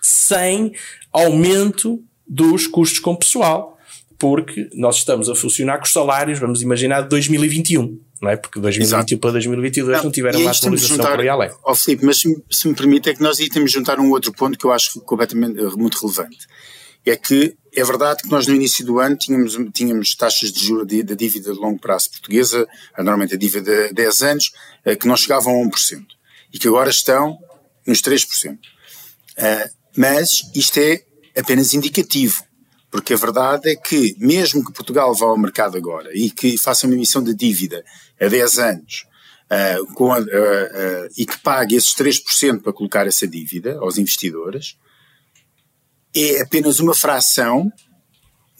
sem 0.00 0.72
aumento 1.12 2.02
dos 2.26 2.66
custos 2.66 2.98
com 2.98 3.14
pessoal, 3.14 3.78
porque 4.18 4.70
nós 4.74 4.96
estamos 4.96 5.28
a 5.28 5.34
funcionar 5.34 5.78
com 5.78 5.84
os 5.84 5.92
salários, 5.92 6.38
vamos 6.38 6.62
imaginar, 6.62 7.02
de 7.02 7.08
2021 7.10 8.00
não 8.22 8.30
é? 8.30 8.36
Porque 8.36 8.60
2021 8.60 8.98
Exato. 8.98 9.18
para 9.18 9.32
2022 9.32 9.96
não, 9.96 10.04
não 10.04 10.12
tiveram 10.12 10.40
uma 10.40 10.50
atualização 10.52 10.96
juntar, 10.96 11.12
para 11.12 11.24
ir 11.24 11.28
além. 11.28 11.50
Ó 11.64 11.74
Filipe, 11.74 12.06
mas 12.06 12.20
se, 12.20 12.42
se 12.48 12.68
me 12.68 12.74
permite, 12.74 13.10
é 13.10 13.14
que 13.14 13.20
nós 13.20 13.40
aí 13.40 13.48
temos 13.48 13.72
de 13.72 13.76
juntar 13.76 13.98
um 13.98 14.10
outro 14.10 14.32
ponto 14.32 14.56
que 14.56 14.64
eu 14.64 14.70
acho 14.70 15.00
completamente 15.00 15.58
eh, 15.58 15.70
muito 15.76 15.98
relevante. 15.98 16.46
É 17.04 17.16
que 17.16 17.56
é 17.74 17.82
verdade 17.82 18.22
que 18.22 18.30
nós 18.30 18.46
no 18.46 18.54
início 18.54 18.86
do 18.86 19.00
ano 19.00 19.16
tínhamos, 19.16 19.58
tínhamos 19.74 20.14
taxas 20.14 20.52
de 20.52 20.64
juros 20.64 20.86
da 20.86 21.14
dívida 21.14 21.52
de 21.52 21.58
longo 21.58 21.80
prazo 21.80 22.10
portuguesa, 22.10 22.64
normalmente 22.96 23.34
a 23.34 23.38
dívida 23.38 23.88
de 23.88 23.92
10 23.92 24.22
anos, 24.22 24.52
eh, 24.84 24.94
que 24.94 25.08
não 25.08 25.16
chegavam 25.16 25.60
a 25.60 25.66
1%. 25.66 26.06
E 26.52 26.58
que 26.60 26.68
agora 26.68 26.90
estão 26.90 27.36
nos 27.84 28.00
3%. 28.00 28.56
Eh, 29.36 29.70
mas 29.96 30.42
isto 30.54 30.78
é 30.78 31.02
apenas 31.36 31.74
indicativo. 31.74 32.44
Porque 32.92 33.14
a 33.14 33.16
verdade 33.16 33.70
é 33.70 33.74
que, 33.74 34.14
mesmo 34.18 34.62
que 34.62 34.70
Portugal 34.70 35.14
vá 35.14 35.24
ao 35.24 35.38
mercado 35.38 35.78
agora 35.78 36.10
e 36.12 36.30
que 36.30 36.58
faça 36.58 36.86
uma 36.86 36.94
emissão 36.94 37.24
de 37.24 37.34
dívida 37.34 37.82
a 38.20 38.28
10 38.28 38.58
anos 38.58 39.06
uh, 39.50 40.04
a, 40.12 40.18
uh, 40.18 40.22
uh, 40.22 41.08
e 41.16 41.24
que 41.24 41.38
pague 41.38 41.74
esses 41.74 41.94
3% 41.94 42.60
para 42.60 42.70
colocar 42.70 43.06
essa 43.06 43.26
dívida 43.26 43.78
aos 43.80 43.96
investidores, 43.96 44.76
é 46.14 46.42
apenas 46.42 46.80
uma 46.80 46.94
fração 46.94 47.72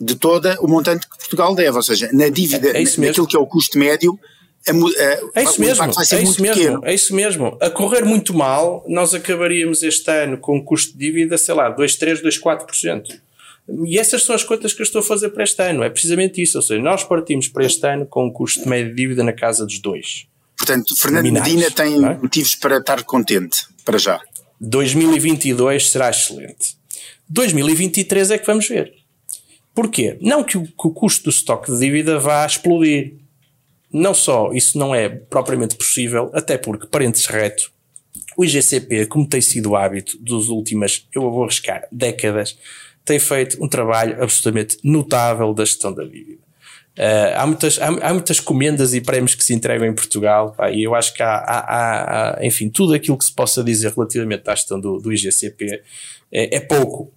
de 0.01 0.14
toda 0.14 0.59
o 0.62 0.66
montante 0.66 1.07
que 1.07 1.18
Portugal 1.18 1.55
deve. 1.55 1.77
Ou 1.77 1.83
seja, 1.83 2.09
na 2.11 2.31
dívida, 2.31 2.71
é, 2.71 2.83
é 2.83 2.85
naquilo 2.85 3.27
que 3.27 3.37
é 3.37 3.38
o 3.38 3.47
custo 3.47 3.79
médio, 3.79 4.18
a, 4.66 4.71
a, 4.71 5.40
é 5.40 5.45
isso 5.45 5.61
mesmo, 5.61 5.85
é 5.85 5.88
isso 5.88 6.16
mesmo, 6.16 6.55
pequeno. 6.55 6.81
é 6.85 6.95
isso 6.95 7.14
mesmo. 7.14 7.59
A 7.61 7.68
correr 7.68 8.03
muito 8.03 8.33
mal, 8.33 8.83
nós 8.88 9.12
acabaríamos 9.12 9.83
este 9.83 10.11
ano 10.11 10.38
com 10.38 10.57
um 10.57 10.64
custo 10.64 10.92
de 10.92 10.99
dívida, 10.99 11.37
sei 11.37 11.55
lá, 11.55 11.68
2, 11.68 11.97
3, 11.97 12.23
2, 12.23 12.40
4%. 12.40 13.21
E 13.68 13.98
essas 13.98 14.22
são 14.25 14.35
as 14.35 14.42
contas 14.42 14.72
que 14.72 14.81
eu 14.81 14.85
estou 14.85 15.01
a 15.01 15.05
fazer 15.05 15.31
para 15.31 15.44
este 15.44 15.62
ano. 15.62 15.83
É 15.83 15.90
precisamente 15.90 16.42
isso. 16.42 16.59
Ou 16.59 16.62
seja, 16.62 16.83
nós 16.83 17.05
partimos 17.05 17.48
para 17.48 17.64
este 17.64 17.87
ano 17.87 18.07
com 18.07 18.27
um 18.27 18.33
custo 18.33 18.68
médio 18.68 18.90
de 18.90 18.96
dívida 18.96 19.22
na 19.22 19.33
casa 19.33 19.64
dos 19.64 19.79
dois. 19.79 20.27
Portanto, 20.57 20.96
Fernando 20.96 21.31
Medina 21.31 21.70
tem 21.70 21.94
é? 21.94 22.14
motivos 22.14 22.55
para 22.55 22.79
estar 22.79 23.03
contente, 23.05 23.66
para 23.85 23.98
já. 23.98 24.20
2022 24.61 25.90
será 25.90 26.11
excelente. 26.11 26.77
2023 27.29 28.31
é 28.31 28.38
que 28.38 28.46
vamos 28.46 28.68
ver. 28.68 28.92
Porquê? 29.75 30.18
Não 30.20 30.44
que 30.44 30.59
o, 30.59 30.64
que 30.64 30.87
o 30.87 30.90
custo 30.90 31.25
do 31.25 31.31
estoque 31.31 31.72
de 31.72 31.79
dívida 31.79 32.18
vá 32.18 32.46
explodir. 32.46 33.16
Não 33.92 34.14
só 34.14 34.53
isso 34.53 34.79
não 34.79 34.94
é 34.94 35.09
propriamente 35.09 35.75
possível, 35.77 36.31
até 36.33 36.57
porque, 36.57 36.87
parênteses 36.87 37.27
reto, 37.27 37.72
o 38.37 38.44
IGCP, 38.44 39.07
como 39.07 39.29
tem 39.29 39.40
sido 39.40 39.70
o 39.70 39.77
hábito 39.77 40.16
dos 40.18 40.48
últimas, 40.48 41.07
eu 41.14 41.22
vou 41.22 41.44
arriscar, 41.44 41.87
décadas, 41.92 42.57
tem 43.04 43.18
feito 43.18 43.62
um 43.62 43.68
trabalho 43.68 44.22
absolutamente 44.22 44.78
notável 44.82 45.52
da 45.52 45.64
gestão 45.64 45.92
da 45.92 46.04
dívida. 46.04 46.42
Uh, 46.98 47.32
há, 47.36 47.46
muitas, 47.46 47.80
há, 47.80 47.86
há, 47.86 48.12
muitas 48.12 48.38
comendas 48.38 48.92
e 48.92 49.00
prémios 49.00 49.34
que 49.34 49.42
se 49.42 49.54
entregam 49.54 49.88
em 49.88 49.94
Portugal 49.94 50.52
pá, 50.54 50.70
e 50.70 50.82
eu 50.82 50.94
acho 50.94 51.14
que 51.14 51.22
há, 51.22 51.36
há, 51.36 52.36
há, 52.36 52.46
enfim, 52.46 52.68
tudo 52.68 52.92
aquilo 52.92 53.16
que 53.16 53.24
se 53.24 53.32
possa 53.32 53.64
dizer 53.64 53.94
relativamente 53.94 54.48
à 54.50 54.54
gestão 54.54 54.78
do, 54.78 54.98
do 54.98 55.10
IGCP 55.10 55.82
é, 56.30 56.56
é 56.56 56.60
pouco 56.60 57.10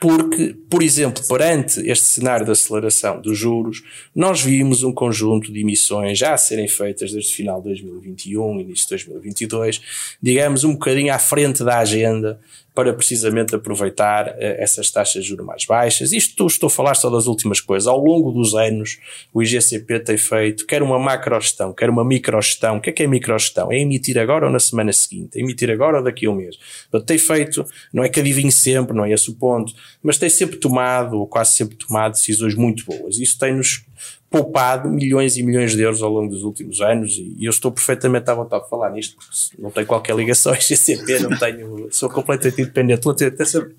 porque, 0.00 0.56
por 0.70 0.82
exemplo, 0.82 1.22
perante 1.26 1.80
este 1.88 2.04
cenário 2.04 2.46
de 2.46 2.52
aceleração 2.52 3.20
dos 3.20 3.36
juros, 3.36 3.82
nós 4.14 4.40
vimos 4.40 4.82
um 4.82 4.92
conjunto 4.92 5.52
de 5.52 5.60
emissões 5.60 6.18
já 6.18 6.34
a 6.34 6.38
serem 6.38 6.68
feitas 6.68 7.12
desde 7.12 7.30
o 7.30 7.34
final 7.34 7.60
de 7.60 7.68
2021, 7.68 8.60
início 8.60 8.84
de 8.84 9.04
2022, 9.04 9.80
digamos 10.22 10.64
um 10.64 10.72
bocadinho 10.72 11.12
à 11.12 11.18
frente 11.18 11.62
da 11.64 11.78
agenda 11.78 12.40
para 12.74 12.92
precisamente 12.92 13.54
aproveitar 13.54 14.28
uh, 14.28 14.34
essas 14.38 14.90
taxas 14.90 15.22
de 15.22 15.28
juros 15.28 15.44
mais 15.44 15.64
baixas. 15.64 16.12
Isto 16.12 16.46
estou 16.46 16.66
a 16.66 16.70
falar 16.70 16.94
só 16.94 17.10
das 17.10 17.26
últimas 17.26 17.60
coisas. 17.60 17.86
Ao 17.86 17.98
longo 17.98 18.32
dos 18.32 18.54
anos, 18.54 18.98
o 19.32 19.42
IGCP 19.42 20.00
tem 20.00 20.16
feito 20.16 20.66
quer 20.66 20.82
uma 20.82 20.98
macro-gestão, 20.98 21.72
quer 21.72 21.90
uma 21.90 22.04
micro-gestão. 22.04 22.78
O 22.78 22.80
que 22.80 22.90
é 22.90 22.92
que 22.92 23.02
é 23.02 23.06
micro-gestão? 23.06 23.70
É 23.70 23.78
emitir 23.78 24.18
agora 24.18 24.46
ou 24.46 24.52
na 24.52 24.58
semana 24.58 24.92
seguinte? 24.92 25.38
É 25.38 25.42
emitir 25.42 25.70
agora 25.70 25.98
ou 25.98 26.04
daqui 26.04 26.26
a 26.26 26.30
um 26.30 26.34
mês? 26.34 26.58
Tem 27.06 27.18
feito, 27.18 27.64
não 27.92 28.02
é 28.02 28.08
que 28.08 28.20
adivinhe 28.20 28.52
sempre, 28.52 28.96
não 28.96 29.04
é 29.04 29.12
esse 29.12 29.30
o 29.30 29.34
ponto, 29.34 29.72
mas 30.02 30.18
tem 30.18 30.28
sempre 30.28 30.56
tomado, 30.56 31.18
ou 31.18 31.26
quase 31.26 31.52
sempre 31.52 31.76
tomado, 31.76 32.12
decisões 32.12 32.54
muito 32.54 32.84
boas. 32.84 33.18
Isso 33.18 33.38
tem-nos 33.38 33.84
poupado 34.30 34.88
milhões 34.88 35.36
e 35.36 35.42
milhões 35.42 35.72
de 35.72 35.82
euros 35.82 36.02
ao 36.02 36.10
longo 36.10 36.30
dos 36.30 36.42
últimos 36.42 36.80
anos 36.80 37.18
e, 37.18 37.44
eu 37.44 37.50
estou 37.50 37.70
perfeitamente 37.70 38.30
à 38.30 38.34
vontade 38.34 38.64
de 38.64 38.70
falar 38.70 38.90
nisto, 38.90 39.16
porque 39.16 39.62
não 39.62 39.70
tenho 39.70 39.86
qualquer 39.86 40.16
ligação 40.16 40.52
a 40.52 40.56
GCP, 40.56 41.20
não 41.20 41.38
tenho, 41.38 41.88
sou 41.90 42.08
completamente 42.08 42.62
independente. 42.62 43.06
Essa, 43.38 43.70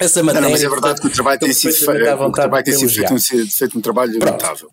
essa 0.00 0.22
matéria. 0.22 0.46
Não, 0.46 0.50
mas 0.50 0.62
é 0.62 0.68
verdade 0.68 1.00
que 1.00 1.06
o 1.06 1.10
trabalho 1.10 1.38
tem 1.38 1.52
sido, 1.52 1.74
feito, 1.74 1.90
o 1.90 2.32
trabalho 2.32 2.64
tem 2.64 2.74
sido 2.74 2.90
feito, 2.90 3.14
um, 3.14 3.18
feito 3.18 3.78
um 3.78 3.80
trabalho 3.80 4.18
Pronto. 4.18 4.32
notável. 4.32 4.70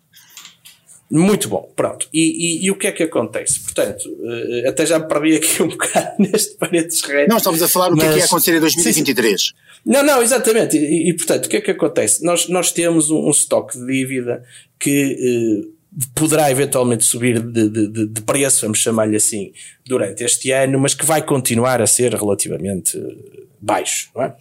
Muito 1.10 1.48
bom, 1.48 1.72
pronto. 1.76 2.08
E, 2.12 2.20
e, 2.20 2.66
e, 2.66 2.72
o 2.72 2.76
que 2.76 2.88
é 2.88 2.92
que 2.92 3.04
acontece? 3.04 3.60
Portanto, 3.60 4.10
uh, 4.10 4.68
até 4.70 4.86
já 4.86 4.98
me 4.98 5.08
perdi 5.08 5.36
aqui 5.36 5.62
um 5.62 5.68
bocado 5.70 6.16
neste 6.18 6.56
paredes 6.56 7.02
reto. 7.02 7.30
Não, 7.30 7.38
estamos 7.38 7.62
a 7.62 7.68
falar 7.68 7.94
o 7.94 7.96
que 7.96 8.06
é 8.06 8.12
que 8.12 8.18
ia 8.20 8.26
acontecer 8.26 8.56
em 8.56 8.60
2023. 8.60 9.42
Sim, 9.42 9.48
sim. 9.48 9.54
Não, 9.86 10.04
não, 10.04 10.24
exatamente. 10.24 10.76
E, 10.78 11.10
e, 11.10 11.14
portanto, 11.14 11.46
o 11.46 11.50
que 11.50 11.58
é 11.58 11.62
que 11.62 11.72
acontece? 11.72 12.24
Nós, 12.24 12.50
nós 12.50 12.72
temos 12.72 13.12
um, 13.12 13.28
um 13.28 13.30
estoque 13.30 13.78
de 13.78 13.86
dívida 13.86 14.44
que 14.80 15.64
uh, 15.64 16.00
poderá 16.16 16.50
eventualmente 16.50 17.04
subir 17.04 17.40
de, 17.40 17.70
de, 17.70 18.08
de 18.08 18.22
preço, 18.22 18.62
vamos 18.62 18.80
chamar-lhe 18.80 19.16
assim, 19.16 19.54
durante 19.86 20.24
este 20.24 20.52
ano, 20.52 20.80
mas 20.80 20.96
que 20.96 21.06
vai 21.06 21.22
continuar 21.22 21.84
a 21.84 21.88
ser 21.88 22.16
relativamente 22.16 23.00
baixo. 23.62 24.10
Não 24.16 24.24
é? 24.24 24.36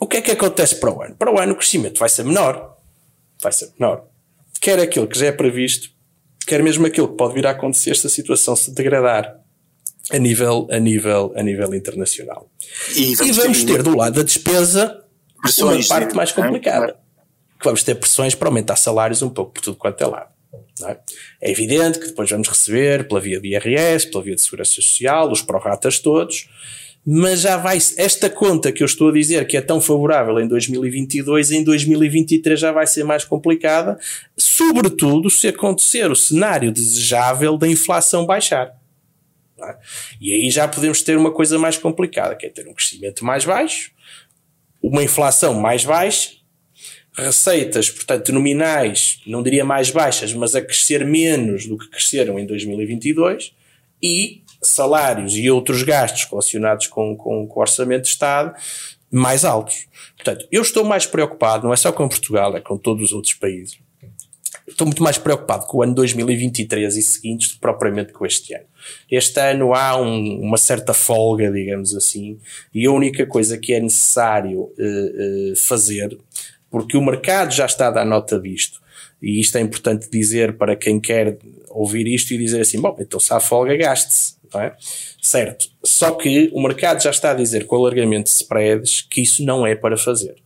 O 0.00 0.06
que 0.06 0.16
é 0.16 0.22
que 0.22 0.30
acontece 0.30 0.76
para 0.76 0.90
o 0.90 1.02
ano? 1.02 1.14
Para 1.14 1.30
o 1.30 1.38
ano 1.38 1.52
o 1.52 1.56
crescimento 1.56 1.98
vai 1.98 2.08
ser 2.08 2.24
menor. 2.24 2.78
Vai 3.42 3.52
ser 3.52 3.70
menor 3.78 4.13
quer 4.64 4.80
aquilo 4.80 5.06
que 5.06 5.18
já 5.18 5.26
é 5.26 5.32
previsto, 5.32 5.90
quer 6.46 6.62
mesmo 6.62 6.86
aquilo 6.86 7.08
que 7.08 7.18
pode 7.18 7.34
vir 7.34 7.46
a 7.46 7.50
acontecer 7.50 7.94
se 7.96 8.06
a 8.06 8.10
situação 8.10 8.56
se 8.56 8.74
degradar 8.74 9.38
a 10.10 10.18
nível, 10.18 10.66
a 10.70 10.78
nível, 10.78 11.34
a 11.36 11.42
nível 11.42 11.74
internacional. 11.74 12.50
E 12.96 13.14
vamos, 13.14 13.36
e 13.36 13.40
vamos 13.40 13.64
ter, 13.64 13.82
do 13.82 13.94
lado 13.94 14.16
da 14.16 14.22
despesa 14.22 15.04
uma 15.58 15.86
parte 15.86 16.16
mais 16.16 16.32
complicada. 16.32 16.96
que 17.58 17.64
vamos 17.64 17.82
ter 17.82 17.94
pressões 17.96 18.34
para 18.34 18.48
aumentar 18.48 18.76
salários 18.76 19.20
um 19.20 19.28
pouco 19.28 19.52
por 19.52 19.60
tudo 19.60 19.76
quanto 19.76 20.02
é 20.02 20.06
lado. 20.06 20.32
É? 20.88 20.98
é? 21.42 21.50
evidente 21.50 21.98
que 21.98 22.06
depois 22.06 22.30
vamos 22.30 22.48
receber 22.48 23.06
pela 23.06 23.20
via 23.20 23.38
de 23.38 23.48
IRS, 23.48 24.10
pela 24.10 24.24
via 24.24 24.34
de 24.34 24.40
Segurança 24.40 24.72
Social, 24.72 25.30
os 25.30 25.42
prorratas 25.42 25.98
todos, 25.98 26.48
mas 27.06 27.42
já 27.42 27.58
vai, 27.58 27.76
esta 27.98 28.30
conta 28.30 28.72
que 28.72 28.82
eu 28.82 28.86
estou 28.86 29.10
a 29.10 29.12
dizer 29.12 29.46
que 29.46 29.56
é 29.56 29.60
tão 29.60 29.80
favorável 29.80 30.40
em 30.40 30.48
2022, 30.48 31.50
em 31.50 31.62
2023 31.62 32.58
já 32.58 32.72
vai 32.72 32.86
ser 32.86 33.04
mais 33.04 33.24
complicada, 33.24 33.98
sobretudo 34.36 35.28
se 35.28 35.48
acontecer 35.48 36.10
o 36.10 36.16
cenário 36.16 36.72
desejável 36.72 37.58
da 37.58 37.68
inflação 37.68 38.24
baixar. 38.24 38.74
É? 39.60 39.76
E 40.20 40.32
aí 40.32 40.50
já 40.50 40.66
podemos 40.66 41.02
ter 41.02 41.16
uma 41.16 41.30
coisa 41.30 41.58
mais 41.58 41.76
complicada, 41.76 42.34
que 42.34 42.46
é 42.46 42.48
ter 42.48 42.66
um 42.66 42.74
crescimento 42.74 43.24
mais 43.24 43.44
baixo, 43.44 43.92
uma 44.82 45.02
inflação 45.02 45.54
mais 45.54 45.84
baixa, 45.84 46.32
receitas, 47.16 47.90
portanto, 47.90 48.32
nominais, 48.32 49.20
não 49.26 49.42
diria 49.42 49.64
mais 49.64 49.90
baixas, 49.90 50.32
mas 50.32 50.54
a 50.54 50.62
crescer 50.62 51.04
menos 51.04 51.66
do 51.66 51.78
que 51.78 51.88
cresceram 51.88 52.38
em 52.38 52.46
2022, 52.46 53.54
e 54.02 54.42
salários 54.64 55.36
e 55.36 55.50
outros 55.50 55.82
gastos 55.82 56.26
relacionados 56.30 56.86
com, 56.86 57.16
com, 57.16 57.46
com 57.46 57.58
o 57.58 57.62
orçamento 57.62 58.02
de 58.02 58.08
Estado 58.08 58.54
mais 59.10 59.44
altos. 59.44 59.86
Portanto, 60.16 60.46
eu 60.50 60.60
estou 60.60 60.84
mais 60.84 61.06
preocupado, 61.06 61.64
não 61.64 61.72
é 61.72 61.76
só 61.76 61.92
com 61.92 62.08
Portugal, 62.08 62.56
é 62.56 62.60
com 62.60 62.76
todos 62.76 63.04
os 63.04 63.12
outros 63.12 63.34
países. 63.34 63.78
Estou 64.66 64.86
muito 64.86 65.02
mais 65.02 65.18
preocupado 65.18 65.66
com 65.66 65.78
o 65.78 65.82
ano 65.82 65.94
2023 65.94 66.96
e 66.96 67.02
seguintes 67.02 67.52
propriamente 67.52 68.12
com 68.12 68.24
este 68.24 68.54
ano. 68.54 68.64
Este 69.10 69.38
ano 69.38 69.74
há 69.74 70.00
um, 70.00 70.40
uma 70.40 70.56
certa 70.56 70.94
folga, 70.94 71.50
digamos 71.52 71.94
assim, 71.94 72.40
e 72.74 72.86
a 72.86 72.90
única 72.90 73.26
coisa 73.26 73.58
que 73.58 73.74
é 73.74 73.80
necessário 73.80 74.62
uh, 74.62 74.72
uh, 75.52 75.56
fazer, 75.56 76.18
porque 76.70 76.96
o 76.96 77.04
mercado 77.04 77.52
já 77.52 77.66
está 77.66 77.88
a 77.88 77.90
dar 77.90 78.04
nota 78.06 78.40
disto, 78.40 78.82
e 79.20 79.38
isto 79.38 79.56
é 79.56 79.60
importante 79.60 80.10
dizer 80.10 80.56
para 80.56 80.74
quem 80.74 80.98
quer 80.98 81.38
ouvir 81.68 82.06
isto 82.06 82.32
e 82.32 82.38
dizer 82.38 82.60
assim: 82.60 82.80
bom, 82.80 82.96
então 82.98 83.20
se 83.20 83.32
há 83.32 83.40
folga, 83.40 83.76
gaste-se. 83.76 84.34
É? 84.60 84.74
Certo. 85.20 85.68
Só 85.82 86.12
que 86.12 86.50
o 86.52 86.62
mercado 86.62 87.02
já 87.02 87.10
está 87.10 87.30
a 87.30 87.34
dizer 87.34 87.66
com 87.66 87.76
o 87.76 87.78
alargamento 87.80 88.24
de 88.24 88.36
spreads 88.36 89.02
que 89.02 89.22
isso 89.22 89.44
não 89.44 89.66
é 89.66 89.74
para 89.74 89.96
fazer. 89.96 90.36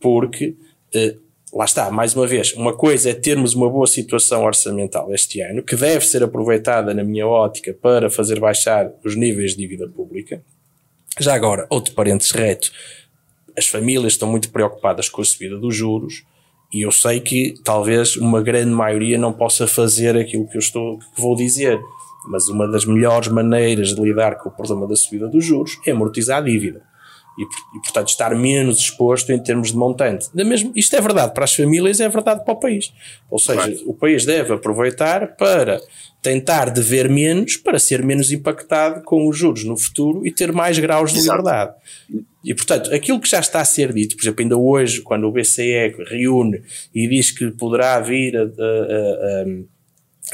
Porque, 0.00 0.54
eh, 0.94 1.16
lá 1.52 1.64
está, 1.64 1.90
mais 1.90 2.14
uma 2.14 2.26
vez, 2.26 2.52
uma 2.54 2.72
coisa 2.74 3.10
é 3.10 3.14
termos 3.14 3.54
uma 3.54 3.68
boa 3.68 3.86
situação 3.86 4.44
orçamental 4.44 5.12
este 5.14 5.40
ano, 5.40 5.62
que 5.62 5.76
deve 5.76 6.06
ser 6.06 6.22
aproveitada, 6.22 6.92
na 6.92 7.04
minha 7.04 7.26
ótica, 7.26 7.72
para 7.72 8.10
fazer 8.10 8.40
baixar 8.40 8.90
os 9.04 9.16
níveis 9.16 9.52
de 9.52 9.58
dívida 9.58 9.88
pública. 9.88 10.42
Já 11.18 11.34
agora, 11.34 11.66
outro 11.70 11.94
parênteses 11.94 12.32
reto, 12.32 12.72
as 13.56 13.66
famílias 13.66 14.14
estão 14.14 14.28
muito 14.28 14.50
preocupadas 14.50 15.08
com 15.08 15.22
a 15.22 15.24
subida 15.24 15.56
dos 15.56 15.74
juros 15.74 16.24
e 16.72 16.82
eu 16.82 16.90
sei 16.90 17.20
que 17.20 17.54
talvez 17.62 18.16
uma 18.16 18.42
grande 18.42 18.72
maioria 18.72 19.16
não 19.16 19.32
possa 19.32 19.64
fazer 19.64 20.16
aquilo 20.16 20.48
que 20.48 20.56
eu 20.56 20.60
estou, 20.60 20.98
que 20.98 21.20
vou 21.20 21.36
dizer. 21.36 21.80
Mas 22.26 22.48
uma 22.48 22.66
das 22.66 22.84
melhores 22.84 23.28
maneiras 23.28 23.94
de 23.94 24.00
lidar 24.00 24.36
com 24.36 24.48
o 24.48 24.52
problema 24.52 24.86
da 24.86 24.96
subida 24.96 25.28
dos 25.28 25.44
juros 25.44 25.78
é 25.86 25.90
amortizar 25.90 26.38
a 26.38 26.40
dívida. 26.40 26.82
E, 27.36 27.42
e, 27.42 27.80
portanto, 27.82 28.08
estar 28.08 28.34
menos 28.34 28.78
exposto 28.78 29.32
em 29.32 29.42
termos 29.42 29.72
de 29.72 29.76
montante. 29.76 30.28
Da 30.32 30.44
mesmo, 30.44 30.72
isto 30.74 30.94
é 30.94 31.00
verdade 31.00 31.34
para 31.34 31.44
as 31.44 31.54
famílias, 31.54 32.00
é 32.00 32.08
verdade 32.08 32.44
para 32.44 32.54
o 32.54 32.56
país. 32.56 32.92
Ou 33.28 33.38
seja, 33.38 33.62
claro. 33.62 33.82
o 33.86 33.94
país 33.94 34.24
deve 34.24 34.54
aproveitar 34.54 35.34
para 35.36 35.80
tentar 36.22 36.70
dever 36.70 37.08
menos, 37.10 37.56
para 37.56 37.78
ser 37.78 38.02
menos 38.02 38.32
impactado 38.32 39.02
com 39.02 39.28
os 39.28 39.36
juros 39.36 39.64
no 39.64 39.76
futuro 39.76 40.26
e 40.26 40.32
ter 40.32 40.52
mais 40.52 40.78
graus 40.78 41.12
de 41.12 41.18
Exato. 41.18 41.38
liberdade. 41.38 41.74
E, 42.42 42.54
portanto, 42.54 42.94
aquilo 42.94 43.20
que 43.20 43.28
já 43.28 43.40
está 43.40 43.60
a 43.60 43.64
ser 43.64 43.92
dito, 43.92 44.16
por 44.16 44.22
exemplo, 44.22 44.42
ainda 44.42 44.56
hoje, 44.56 45.02
quando 45.02 45.24
o 45.24 45.32
BCE 45.32 45.94
reúne 46.06 46.62
e 46.94 47.08
diz 47.08 47.30
que 47.30 47.50
poderá 47.50 48.00
vir 48.00 48.36
a, 48.36 48.42
a, 48.42 48.44
a, 48.44 49.44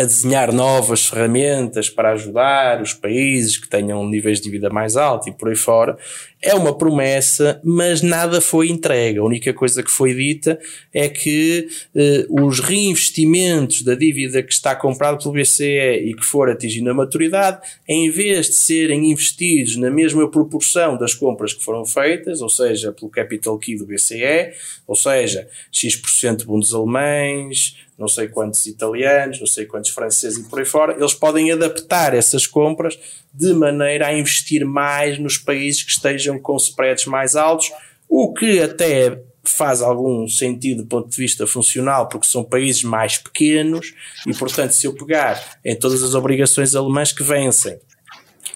a 0.00 0.04
desenhar 0.04 0.50
novas 0.50 1.06
ferramentas 1.06 1.90
para 1.90 2.12
ajudar 2.12 2.80
os 2.80 2.94
países 2.94 3.58
que 3.58 3.68
tenham 3.68 4.06
níveis 4.08 4.40
de 4.40 4.48
vida 4.48 4.70
mais 4.70 4.96
altos 4.96 5.26
e 5.28 5.32
por 5.32 5.50
aí 5.50 5.56
fora, 5.56 5.98
é 6.42 6.54
uma 6.54 6.76
promessa, 6.76 7.60
mas 7.62 8.00
nada 8.00 8.40
foi 8.40 8.70
entregue. 8.70 9.18
A 9.18 9.24
única 9.24 9.52
coisa 9.52 9.82
que 9.82 9.90
foi 9.90 10.14
dita 10.14 10.58
é 10.92 11.06
que 11.06 11.68
eh, 11.94 12.26
os 12.30 12.60
reinvestimentos 12.60 13.82
da 13.82 13.94
dívida 13.94 14.42
que 14.42 14.52
está 14.52 14.74
comprada 14.74 15.18
pelo 15.18 15.34
BCE 15.34 16.00
e 16.02 16.14
que 16.14 16.24
for 16.24 16.48
atingindo 16.48 16.88
a 16.88 16.94
maturidade, 16.94 17.60
em 17.86 18.10
vez 18.10 18.46
de 18.46 18.54
serem 18.54 19.10
investidos 19.10 19.76
na 19.76 19.90
mesma 19.90 20.30
proporção 20.30 20.96
das 20.96 21.12
compras 21.12 21.52
que 21.52 21.62
foram 21.62 21.84
feitas, 21.84 22.40
ou 22.40 22.48
seja, 22.48 22.90
pelo 22.90 23.10
capital 23.10 23.58
key 23.58 23.76
do 23.76 23.84
BCE, 23.84 24.54
ou 24.86 24.96
seja, 24.96 25.46
X% 25.70 26.46
bundos 26.46 26.74
alemães, 26.74 27.76
não 28.00 28.08
sei 28.08 28.28
quantos 28.28 28.64
italianos, 28.64 29.38
não 29.38 29.46
sei 29.46 29.66
quantos 29.66 29.90
franceses 29.90 30.38
e 30.38 30.48
por 30.48 30.58
aí 30.58 30.64
fora, 30.64 30.96
eles 30.98 31.12
podem 31.12 31.52
adaptar 31.52 32.14
essas 32.14 32.46
compras 32.46 32.98
de 33.32 33.52
maneira 33.52 34.06
a 34.06 34.18
investir 34.18 34.64
mais 34.64 35.18
nos 35.18 35.36
países 35.36 35.82
que 35.82 35.90
estejam 35.90 36.38
com 36.38 36.56
spreads 36.56 37.04
mais 37.04 37.36
altos, 37.36 37.70
o 38.08 38.32
que 38.32 38.60
até 38.60 39.20
faz 39.44 39.82
algum 39.82 40.26
sentido 40.26 40.82
do 40.82 40.88
ponto 40.88 41.10
de 41.10 41.16
vista 41.16 41.46
funcional, 41.46 42.08
porque 42.08 42.26
são 42.26 42.42
países 42.42 42.82
mais 42.82 43.18
pequenos 43.18 43.94
e, 44.26 44.34
portanto, 44.34 44.72
se 44.72 44.86
eu 44.86 44.94
pegar 44.94 45.58
em 45.62 45.76
todas 45.76 46.02
as 46.02 46.14
obrigações 46.14 46.74
alemãs 46.74 47.12
que 47.12 47.22
vencem 47.22 47.78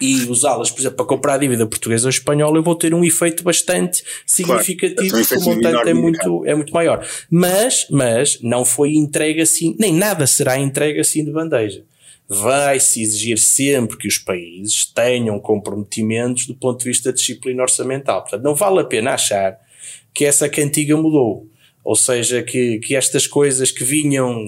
e 0.01 0.25
usá-las, 0.25 0.71
por 0.71 0.81
exemplo, 0.81 0.97
para 0.97 1.07
comprar 1.07 1.35
a 1.35 1.39
dívida 1.39 1.67
portuguesa 1.67 2.07
ou 2.07 2.11
espanhola, 2.11 2.59
eu 2.59 2.63
vou 2.63 2.75
ter 2.75 2.95
um 2.95 3.05
efeito 3.05 3.43
bastante 3.43 4.03
significativo, 4.27 5.09
claro, 5.11 5.27
porque 5.27 5.37
o 5.37 5.55
montante 5.55 5.89
é 5.89 5.95
muito, 5.95 6.47
é 6.47 6.55
muito 6.55 6.73
maior. 6.73 7.07
Mas, 7.31 7.87
mas 7.91 8.39
não 8.41 8.65
foi 8.65 8.95
entregue 8.95 9.41
assim, 9.41 9.77
nem 9.79 9.93
nada 9.93 10.27
será 10.27 10.59
entregue 10.59 11.01
assim 11.01 11.25
de 11.25 11.31
bandeja 11.31 11.85
vai-se 12.27 13.03
exigir 13.03 13.39
sempre 13.39 13.97
que 13.97 14.09
os 14.09 14.19
países 14.19 14.87
tenham 14.87 15.39
comprometimentos 15.39 16.47
do 16.47 16.55
ponto 16.55 16.79
de 16.79 16.87
vista 16.87 17.11
da 17.11 17.15
disciplina 17.15 17.63
orçamental. 17.63 18.23
Portanto, 18.23 18.43
não 18.43 18.55
vale 18.55 18.81
a 18.81 18.85
pena 18.85 19.13
achar 19.13 19.59
que 20.13 20.25
essa 20.25 20.49
cantiga 20.49 20.97
mudou. 20.97 21.47
Ou 21.83 21.95
seja, 21.95 22.43
que, 22.43 22.79
que 22.79 22.97
estas 22.97 23.27
coisas 23.27 23.71
que 23.71 23.85
vinham 23.85 24.43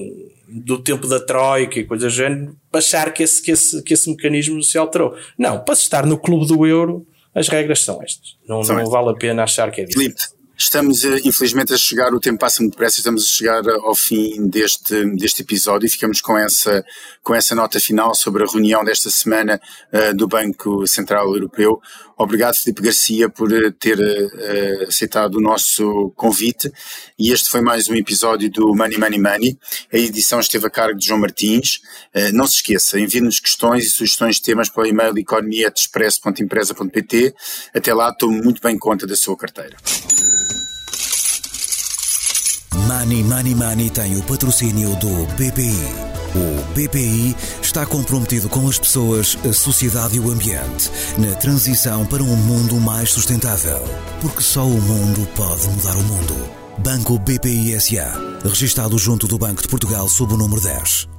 do 0.49 0.79
tempo 0.79 1.07
da 1.07 1.19
Troika 1.21 1.79
e 1.79 1.85
coisas 1.85 2.13
do 2.13 2.17
género, 2.17 2.57
achar 2.73 3.13
que 3.13 3.23
esse, 3.23 3.43
que, 3.43 3.51
esse, 3.51 3.83
que 3.83 3.95
esse 3.95 4.09
mecanismo 4.09 4.63
se 4.63 4.79
alterou. 4.79 5.17
Não, 5.39 5.63
para 5.63 5.75
se 5.75 5.83
estar 5.83 6.07
no 6.07 6.19
clube 6.19 6.47
do 6.47 6.67
euro, 6.67 7.07
as 7.35 7.49
regras 7.49 7.83
são 7.83 8.03
estas. 8.03 8.37
Não, 8.49 8.63
não 8.63 8.87
vale 8.87 9.11
a 9.11 9.15
pena 9.15 9.43
achar 9.43 9.71
que 9.71 9.81
é 9.81 9.85
diferente. 9.85 10.37
Estamos, 10.59 11.05
eh, 11.05 11.21
infelizmente, 11.23 11.75
a 11.75 11.77
chegar, 11.77 12.15
o 12.15 12.21
tempo 12.21 12.39
passa 12.39 12.63
muito 12.63 12.73
depressa, 12.73 12.99
estamos 12.99 13.25
a 13.25 13.27
chegar 13.27 13.67
eh, 13.67 13.79
ao 13.83 13.95
fim 13.95 14.49
deste, 14.49 15.05
deste 15.15 15.43
episódio 15.43 15.87
e 15.87 15.91
ficamos 15.91 16.23
com 16.23 16.37
essa, 16.39 16.83
com 17.23 17.35
essa 17.35 17.55
nota 17.55 17.79
final 17.79 18.15
sobre 18.15 18.43
a 18.43 18.47
reunião 18.47 18.83
desta 18.83 19.11
semana 19.11 19.61
uh, 19.93 20.17
do 20.17 20.27
Banco 20.27 20.87
Central 20.87 21.27
Europeu. 21.35 21.79
Obrigado, 22.19 22.57
Felipe 22.57 22.81
Garcia, 22.81 23.29
por 23.29 23.51
ter 23.75 23.99
uh, 23.99 24.89
aceitado 24.89 25.35
o 25.35 25.41
nosso 25.41 26.11
convite 26.17 26.73
e 27.19 27.31
este 27.31 27.51
foi 27.51 27.61
mais 27.61 27.91
um 27.91 27.95
episódio 27.95 28.51
do 28.51 28.75
Money 28.75 28.99
Money 28.99 29.21
Money. 29.21 29.59
A 29.93 29.99
edição 29.99 30.41
esteve 30.41 30.67
a 30.67 30.71
cargo 30.71 30.99
de 30.99 31.07
João 31.07 31.21
Martins. 31.21 31.83
Uh, 32.15 32.33
não 32.33 32.47
se 32.47 32.55
esqueça, 32.57 32.99
envie-nos 32.99 33.39
questões 33.39 33.85
e 33.85 33.91
sugestões 33.91 34.37
de 34.37 34.43
temas 34.43 34.71
para 34.71 34.85
o 34.85 34.87
e-mail 34.87 35.19
economia.express.empresa.pt. 35.19 37.35
Até 37.75 37.93
lá, 37.93 38.11
tome 38.15 38.41
muito 38.41 38.63
bem 38.63 38.79
conta 38.79 39.07
da 39.07 39.15
sua 39.15 39.37
carteira. 39.37 39.77
Money 42.87 43.25
Money 43.25 43.55
Money 43.55 43.91
tem 43.91 44.17
o 44.17 44.23
patrocínio 44.23 44.95
do 44.97 45.27
BPI. 45.35 46.07
O 46.37 46.63
BPI 46.73 47.35
está 47.61 47.85
comprometido 47.85 48.49
com 48.49 48.69
as 48.69 48.79
pessoas, 48.79 49.37
a 49.45 49.53
sociedade 49.53 50.17
e 50.17 50.21
o 50.21 50.31
ambiente 50.31 50.89
na 51.19 51.35
transição 51.35 52.07
para 52.07 52.23
um 52.23 52.37
mundo 52.37 52.77
mais 52.77 53.11
sustentável. 53.11 53.83
Porque 54.21 54.41
só 54.41 54.65
o 54.65 54.81
mundo 54.81 55.27
pode 55.35 55.67
mudar 55.67 55.97
o 55.97 56.03
mundo. 56.05 56.49
Banco 56.79 57.19
BPI 57.19 57.81
SA. 57.81 58.15
Registado 58.45 58.97
junto 58.99 59.27
do 59.27 59.37
Banco 59.37 59.63
de 59.63 59.69
Portugal 59.69 60.09
sob 60.09 60.35
o 60.35 60.37
número 60.37 60.61
10. 60.61 61.16